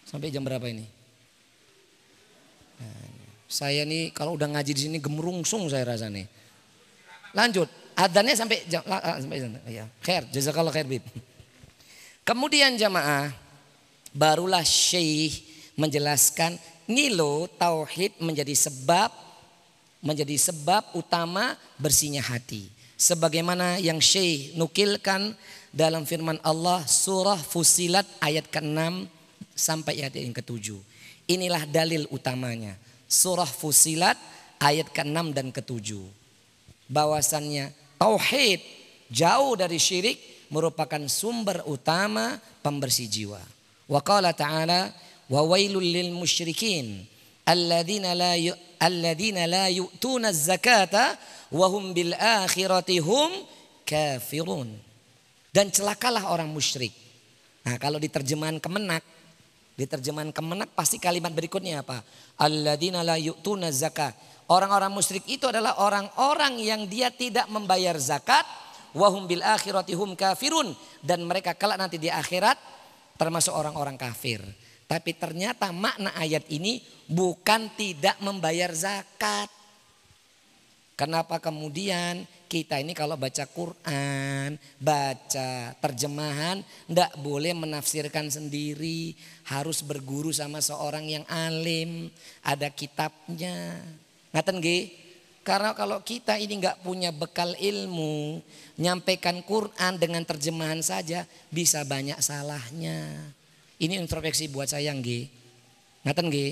[0.05, 0.85] sampai jam berapa ini?
[3.49, 6.29] Saya nih kalau udah ngaji di sini gemerungsung saya rasa nih.
[7.33, 7.65] Lanjut,
[7.97, 10.85] adanya sampai jam, ah, sampai jam, ya, khair, jazakallah khair.
[12.21, 13.33] Kemudian jamaah,
[14.13, 16.57] barulah syekh menjelaskan
[16.87, 19.11] nilo tauhid menjadi sebab
[20.05, 22.69] menjadi sebab utama bersihnya hati.
[22.95, 25.35] Sebagaimana yang Syekh nukilkan
[25.75, 29.09] dalam firman Allah surah Fusilat ayat ke-6
[29.51, 30.77] sampai ayat yang ke-7.
[31.27, 32.77] Inilah dalil utamanya.
[33.09, 34.15] Surah Fusilat
[34.61, 35.99] ayat ke-6 dan ke-7.
[36.87, 38.61] Bahwasannya tauhid
[39.09, 43.41] jauh dari syirik merupakan sumber utama pembersih jiwa.
[43.89, 44.93] Wa qala ta'ala
[45.29, 47.05] wa wailul lil musyrikin
[47.45, 48.33] alladzina la
[48.81, 51.15] alladzina la yu'tuna zakata
[51.53, 53.31] wa hum bil akhirati hum
[53.85, 54.73] kafirun.
[55.55, 56.91] Dan celakalah orang musyrik.
[57.63, 58.99] Nah, kalau di terjemahan Kemenak,
[59.79, 62.03] di terjemahan Kemenak pasti kalimat berikutnya apa?
[62.43, 64.11] Alladzina la yu'tuna zakat.
[64.51, 68.43] Orang-orang musyrik itu adalah orang-orang yang dia tidak membayar zakat
[68.93, 72.59] wahum bil akhirati hum kafirun dan mereka kelak nanti di akhirat
[73.15, 74.43] termasuk orang-orang kafir.
[74.85, 79.49] Tapi ternyata makna ayat ini bukan tidak membayar zakat.
[80.95, 89.11] Kenapa kemudian kita ini kalau baca Quran, baca terjemahan, ndak boleh menafsirkan sendiri,
[89.51, 92.07] harus berguru sama seorang yang alim,
[92.39, 93.75] ada kitabnya.
[94.31, 94.83] Ngaten nggih?
[95.43, 98.39] Karena kalau kita ini nggak punya bekal ilmu,
[98.79, 103.35] nyampaikan Quran dengan terjemahan saja bisa banyak salahnya.
[103.85, 105.29] Ini introspeksi buat saya nggih.
[106.01, 106.51] Ngaten nggih?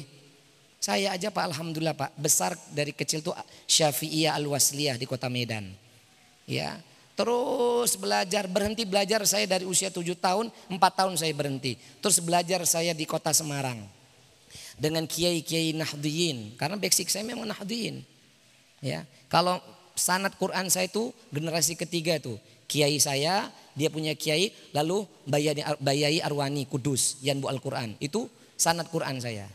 [0.77, 3.33] Saya aja Pak alhamdulillah Pak, besar dari kecil tuh
[3.65, 5.73] Syafi'iyah Al-Wasliyah di Kota Medan.
[6.45, 6.77] Ya.
[7.13, 11.77] Terus belajar, berhenti belajar saya dari usia 7 tahun, 4 tahun saya berhenti.
[12.01, 13.85] Terus belajar saya di Kota Semarang.
[14.73, 18.01] Dengan kiai-kiai Nahdiyin, karena basic saya memang Nahdiyin.
[18.81, 19.61] Ya, kalau
[19.93, 22.41] sanat Quran saya itu generasi ketiga tuh.
[22.65, 27.97] Kiai saya, dia punya kiai, lalu Bayai, Bayai Arwani Kudus, Yanbu Al-Quran.
[27.97, 29.49] Itu sanat Quran saya.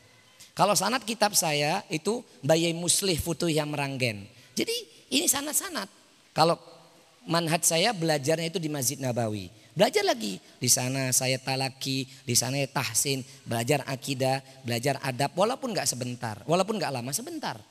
[0.59, 4.27] Kalau sanat kitab saya itu Bayai Muslih Futuh yang Meranggen.
[4.59, 4.75] Jadi
[5.14, 5.87] ini sanat-sanat.
[6.35, 6.59] Kalau
[7.31, 9.55] manhat saya belajarnya itu di Masjid Nabawi.
[9.79, 10.43] Belajar lagi.
[10.59, 15.31] Di sana saya talaki, di sana saya tahsin, belajar akidah, belajar adab.
[15.39, 17.62] Walaupun gak sebentar, walaupun gak lama, sebentar.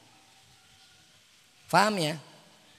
[1.67, 2.15] Faham ya?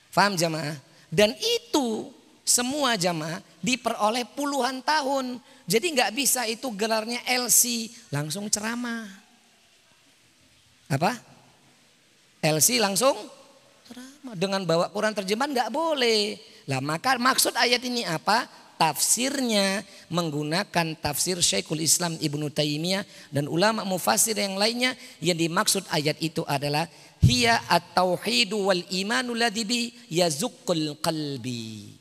[0.08, 0.80] Faham jamaah?
[1.12, 2.08] Dan itu
[2.48, 5.36] semua jamaah diperoleh puluhan tahun.
[5.68, 9.04] Jadi nggak bisa itu gelarnya LC langsung ceramah.
[10.88, 11.12] Apa?
[12.40, 13.12] LC langsung
[13.84, 16.40] ceramah dengan bawa Quran terjemahan nggak boleh.
[16.64, 18.48] Lah maka maksud ayat ini apa?
[18.78, 23.02] Tafsirnya menggunakan tafsir Syekhul Islam Ibnu Taimiyah
[23.34, 26.86] dan ulama mufasir yang lainnya yang dimaksud ayat itu adalah
[27.18, 31.97] hiya at-tauhidu wal imanu ladzi bi yazuqqul qalbi.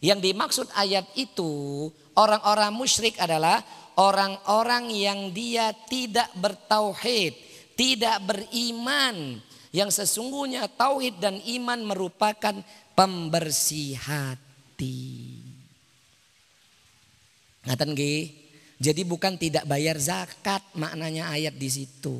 [0.00, 1.86] Yang dimaksud ayat itu
[2.16, 3.60] orang-orang musyrik adalah
[4.00, 7.36] orang-orang yang dia tidak bertauhid,
[7.76, 9.44] tidak beriman.
[9.70, 12.56] Yang sesungguhnya tauhid dan iman merupakan
[12.96, 15.38] pembersih hati.
[17.68, 17.92] Ngaten
[18.80, 22.16] Jadi bukan tidak bayar zakat maknanya ayat di situ.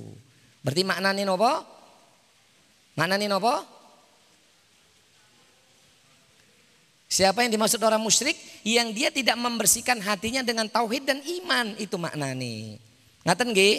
[0.60, 1.52] Berarti maknanya nopo?
[3.00, 3.79] Maknanya nopo?
[7.10, 8.38] Siapa yang dimaksud orang musyrik?
[8.62, 11.74] Yang dia tidak membersihkan hatinya dengan tauhid dan iman.
[11.74, 12.78] Itu maknanya.
[13.26, 13.76] Ngaten nggih?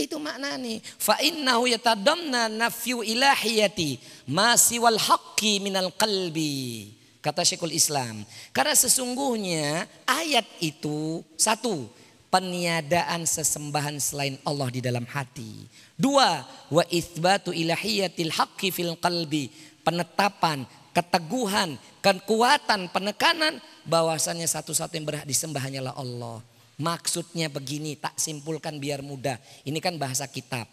[0.00, 0.80] Itu maknanya.
[0.96, 4.00] Fa innahu yatadamna nafyu ilahiyati
[4.32, 6.88] ma siwal haqqi minal qalbi.
[7.20, 8.24] Kata Syekhul Islam.
[8.56, 11.86] Karena sesungguhnya ayat itu satu,
[12.32, 15.68] peniadaan sesembahan selain Allah di dalam hati.
[15.92, 16.40] Dua,
[16.72, 19.52] wa itsbatu ilahiyatil haqqi fil qalbi.
[19.84, 26.44] Penetapan keteguhan, kekuatan, penekanan bahwasannya satu-satu yang berhak disembah hanyalah Allah.
[26.80, 29.36] Maksudnya begini, tak simpulkan biar mudah.
[29.64, 30.68] Ini kan bahasa kitab.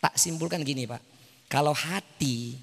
[0.00, 1.02] Tak simpulkan gini Pak.
[1.50, 2.56] Kalau hati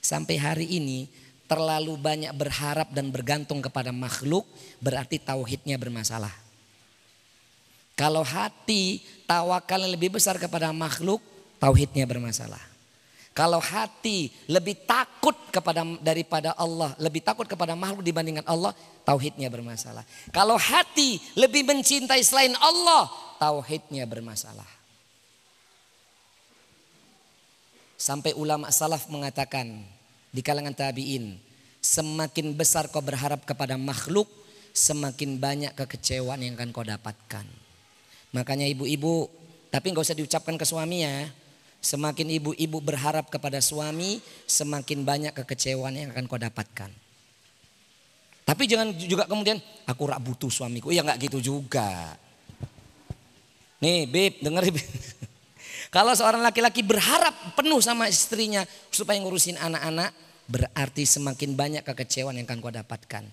[0.00, 1.06] sampai hari ini
[1.44, 4.48] terlalu banyak berharap dan bergantung kepada makhluk,
[4.80, 6.32] berarti tauhidnya bermasalah.
[7.94, 11.22] Kalau hati tawakal lebih besar kepada makhluk,
[11.62, 12.73] tauhidnya bermasalah.
[13.34, 18.70] Kalau hati lebih takut kepada daripada Allah, lebih takut kepada makhluk dibandingkan Allah,
[19.02, 20.06] tauhidnya bermasalah.
[20.30, 23.10] Kalau hati lebih mencintai selain Allah,
[23.42, 24.70] tauhidnya bermasalah.
[27.98, 29.82] Sampai ulama salaf mengatakan
[30.30, 31.34] di kalangan tabi'in,
[31.82, 34.30] semakin besar kau berharap kepada makhluk,
[34.70, 37.46] semakin banyak kekecewaan yang akan kau dapatkan.
[38.30, 39.26] Makanya ibu-ibu,
[39.74, 41.26] tapi nggak usah diucapkan ke suaminya,
[41.84, 46.88] Semakin ibu-ibu berharap kepada suami, semakin banyak kekecewaan yang akan kau dapatkan.
[48.44, 50.88] Tapi jangan juga kemudian aku rak butuh suamiku.
[50.88, 52.16] Iya nggak gitu juga.
[53.84, 54.80] Nih, Bib, denger Bib.
[55.94, 60.16] Kalau seorang laki-laki berharap penuh sama istrinya supaya ngurusin anak-anak,
[60.48, 63.24] berarti semakin banyak kekecewaan yang akan kau dapatkan.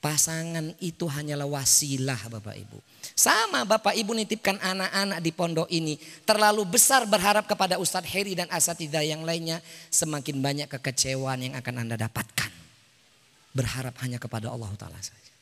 [0.00, 2.78] Pasangan itu hanyalah wasilah Bapak Ibu.
[3.12, 6.00] Sama Bapak Ibu nitipkan anak-anak di pondok ini.
[6.24, 9.60] Terlalu besar berharap kepada Ustadz Heri dan Asatidah yang lainnya.
[9.92, 12.50] Semakin banyak kekecewaan yang akan Anda dapatkan.
[13.52, 15.32] Berharap hanya kepada Allah Ta'ala saja.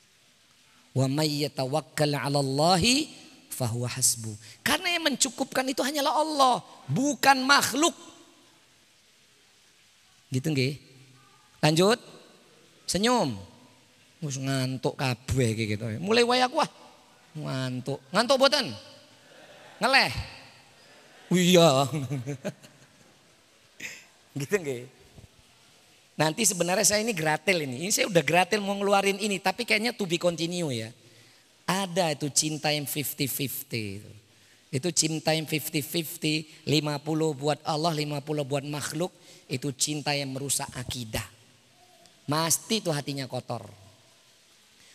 [0.90, 3.06] Wa mayyatawakkal 'ala Allahi
[3.46, 4.34] fahuwa hasbu.
[4.66, 6.56] Karena yang mencukupkan itu hanyalah Allah,
[6.90, 7.94] bukan makhluk.
[10.34, 10.74] Gitu nggih?
[11.62, 11.98] Lanjut.
[12.90, 13.38] Senyum.
[14.18, 15.84] Wis ngantuk kabeh gitu.
[16.02, 16.70] Mulai wae aku ah.
[17.36, 18.00] Ngantuk.
[18.10, 18.66] Ngantuk boten?
[19.78, 20.12] Ngeleh.
[21.30, 21.86] Iya.
[24.40, 24.82] gitu nggih.
[26.20, 27.88] Nanti sebenarnya saya ini gratil ini.
[27.88, 29.40] Ini saya udah gratil mau ngeluarin ini.
[29.40, 30.92] Tapi kayaknya to be continue ya.
[31.64, 33.24] Ada itu cinta yang 50-50
[33.72, 34.10] itu.
[34.92, 36.66] cinta yang 50-50.
[36.66, 39.14] 50 buat Allah, 50 buat makhluk.
[39.48, 41.24] Itu cinta yang merusak akidah.
[42.28, 43.64] Masti itu hatinya kotor.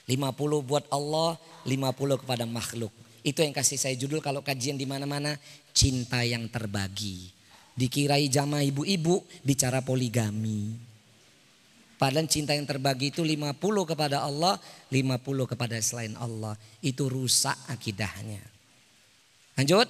[0.06, 2.93] 50 buat Allah, 50 kepada makhluk.
[3.26, 5.34] Itu yang kasih saya judul kalau kajian di mana-mana,
[5.74, 7.34] cinta yang terbagi.
[7.74, 10.78] Dikirai jamaah ibu-ibu bicara poligami.
[11.95, 13.56] Padahal cinta yang terbagi itu 50
[13.89, 14.62] kepada Allah,
[14.93, 16.53] 50 kepada selain Allah.
[16.86, 18.43] Itu rusak akidahnya.
[19.58, 19.89] Lanjut.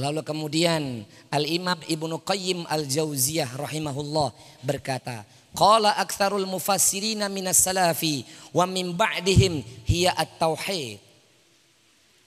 [0.00, 4.32] Lalu kemudian Al-Imam Ibnu Qayyim Al-Jauziyah rahimahullah
[4.64, 8.22] berkata, Qala aktsarul mufassirina minas salafi
[8.54, 11.10] wa min ba'dihim hiya at-tauhid.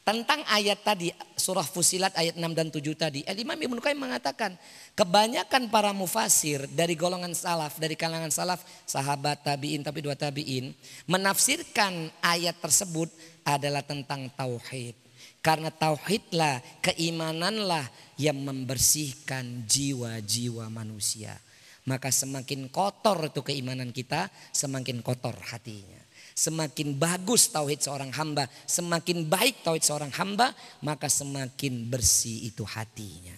[0.03, 3.23] Tentang ayat tadi, surah Fusilat ayat 6 dan 7 tadi.
[3.23, 4.59] Imam Ibn Qayyim mengatakan,
[4.99, 10.75] kebanyakan para mufasir dari golongan salaf, dari kalangan salaf, sahabat tabi'in, tapi dua tabi'in,
[11.07, 13.07] menafsirkan ayat tersebut
[13.47, 14.91] adalah tentang tauhid.
[15.39, 17.87] Karena tauhidlah, keimananlah
[18.19, 21.39] yang membersihkan jiwa-jiwa manusia.
[21.83, 25.99] Maka semakin kotor itu keimanan kita, semakin kotor hatinya.
[26.33, 33.35] Semakin bagus tauhid seorang hamba, semakin baik tauhid seorang hamba, maka semakin bersih itu hatinya.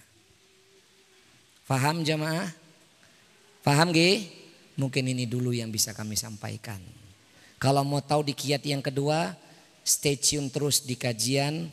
[1.66, 2.48] Faham jamaah?
[3.66, 4.30] Faham ge?
[4.78, 6.78] Mungkin ini dulu yang bisa kami sampaikan.
[7.58, 9.34] Kalau mau tahu di kiat yang kedua,
[9.82, 11.66] stay tune terus di kajian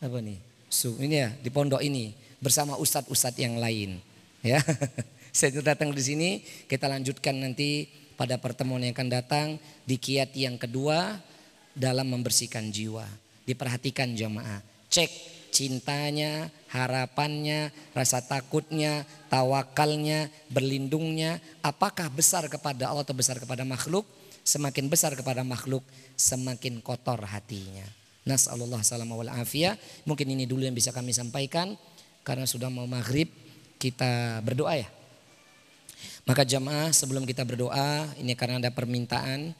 [0.00, 0.38] apa nih?
[0.74, 4.00] Ini ya di pondok ini bersama ustadz-ustadz yang lain.
[4.44, 4.60] Ya,
[5.34, 6.30] saya datang di sini
[6.70, 9.46] kita lanjutkan nanti pada pertemuan yang akan datang
[9.82, 11.18] di kiat yang kedua
[11.74, 13.02] dalam membersihkan jiwa.
[13.42, 14.62] Diperhatikan jamaah.
[14.86, 15.10] Cek
[15.50, 21.42] cintanya, harapannya, rasa takutnya, tawakalnya, berlindungnya.
[21.66, 24.06] Apakah besar kepada Allah atau besar kepada makhluk?
[24.46, 25.82] Semakin besar kepada makhluk,
[26.14, 27.84] semakin kotor hatinya.
[28.22, 29.74] Nas'alullah salam wal afiyah.
[30.06, 31.74] Mungkin ini dulu yang bisa kami sampaikan.
[32.22, 33.28] Karena sudah mau maghrib,
[33.82, 34.88] kita berdoa ya.
[36.24, 39.52] Maka jamaah sebelum kita berdoa, ini karena ada permintaan,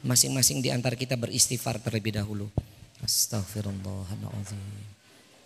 [0.00, 2.48] masing-masing di antara kita beristighfar terlebih dahulu.
[3.04, 4.64] Astaghfirullahaladzim.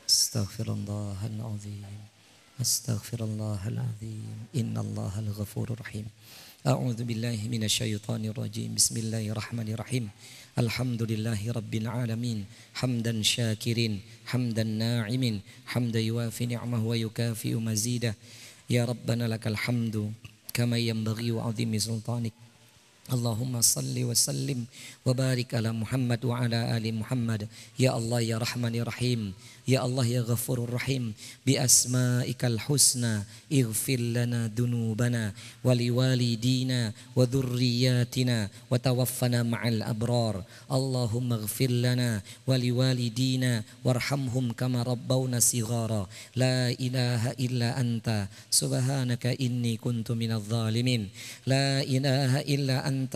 [0.06, 1.90] Astaghfirullahaladzim.
[2.62, 4.54] Astaghfirullahaladzim.
[4.54, 6.06] Innallahal ghafurur rahim.
[6.62, 8.70] A'udzu billahi minasyaitonir rajim.
[8.70, 10.06] Bismillahirrahmanirrahim.
[10.54, 12.46] Alhamdulillahi rabbil alamin.
[12.78, 13.98] Hamdan syakirin,
[14.30, 18.14] hamdan na'imin, hamdan yuafi ni'amahu wa yukafi'u mazidah.
[18.70, 20.14] Ya Rabbana lakal hamdu
[20.53, 22.33] كما ينبغي وعظيم سلطانك
[23.13, 24.65] اللهم صل وسلم
[25.05, 27.47] وبارك على محمد وعلى آل محمد
[27.79, 29.33] يا الله يا رحمن يا رحيم
[29.70, 31.14] يا الله يا غفور الرحيم
[31.46, 33.14] بأسمائك الحسنى
[33.52, 35.24] اغفر لنا ذنوبنا
[35.64, 36.80] ولوالدينا
[37.16, 38.38] وذرياتنا
[38.70, 40.34] وتوفنا مع الأبرار.
[40.72, 42.10] اللهم اغفر لنا
[42.48, 43.52] ولوالدينا
[43.84, 46.02] وارحمهم كما ربونا صغارا.
[46.42, 48.08] لا إله إلا أنت
[48.50, 51.02] سبحانك إني كنت من الظالمين.
[51.46, 53.14] لا إله إلا أنت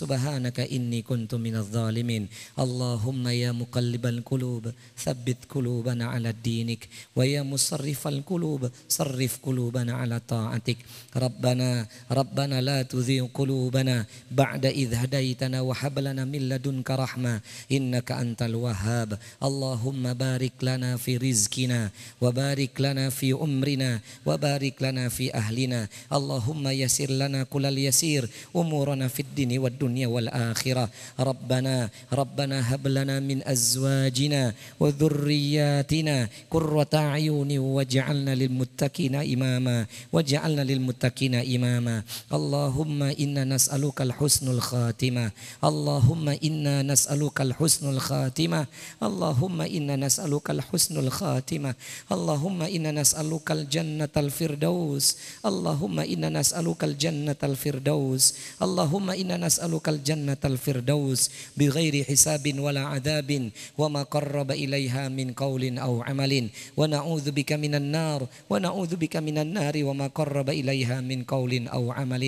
[0.00, 2.22] سبحانك إني كنت من الظالمين.
[2.64, 4.64] اللهم يا مقلب القلوب
[5.04, 10.76] ثبت قلوبنا قلوبنا على دينك ويا مصرف القلوب صرف قلوبنا على طاعتك.
[11.16, 17.40] ربنا ربنا لا تذيع قلوبنا بعد إذ هديتنا وهب لنا من لدنك رحمة
[17.70, 19.18] إنك أنت الوهاب.
[19.42, 21.90] اللهم بارك لنا في رزقنا
[22.20, 25.88] وبارك لنا في أمرنا وبارك لنا في أهلنا.
[26.10, 30.90] اللهم يسر لنا كل اليسير أمورنا في الدين والدنيا والآخرة.
[31.20, 41.34] ربنا ربنا هب لنا من أزواجنا وذرياتنا آتنا قرة أعين واجعلنا للمتقين إماما واجعلنا للمتقين
[41.34, 42.02] إماما.
[42.32, 45.30] اللهم إنا نسألك الحسن الخاتمة.
[45.64, 48.66] اللهم إنا نسألك الحسن الخاتمة.
[49.02, 51.74] اللهم إنا نسألك الحسن الخاتمة.
[52.12, 55.06] اللهم إنا نسألك الجنة الفردوس.
[55.46, 58.24] اللهم إنا نسألك الجنة الفردوس.
[58.62, 61.20] اللهم إنا نسألك الجنة الفردوس.
[61.56, 66.32] بغير حساب ولا عذاب وما قرب إليها من قول أو عمل
[66.76, 72.24] ونعوذ بك من النار ونعوذ بك من النار وما قرب إليها من قول أو عمل.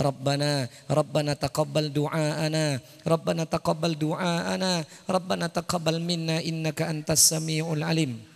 [0.00, 4.72] ربنا ربنا تقبل دعاءنا ربنا تقبل دعاءنا
[5.10, 8.29] ربنا تقبل منا إنك أنت السميع العليم.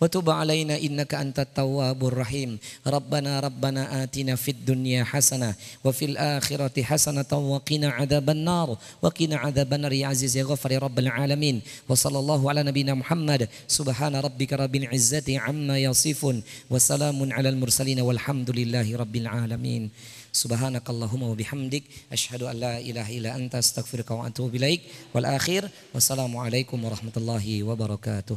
[0.00, 2.58] وتب علينا إنك أنت التواب الرحيم.
[2.86, 5.54] ربنا ربنا آتنا في الدنيا حسنة
[5.84, 8.78] وفي الآخرة حسنة وقنا عذاب النار.
[9.02, 11.62] وقنا عذاب النار يا عزيز يا غفر يا رب العالمين.
[11.88, 13.48] وصلى الله على نبينا محمد.
[13.68, 16.42] سبحان ربك رب العزة عما يصفون.
[16.70, 19.90] وسلام على المرسلين والحمد لله رب العالمين.
[20.32, 24.80] سبحانك اللهم وبحمدك أشهد أن لا إله إلا أنت أستغفرك وأتوب إليك.
[25.14, 28.36] والآخر والسلام عليكم ورحمة الله وبركاته.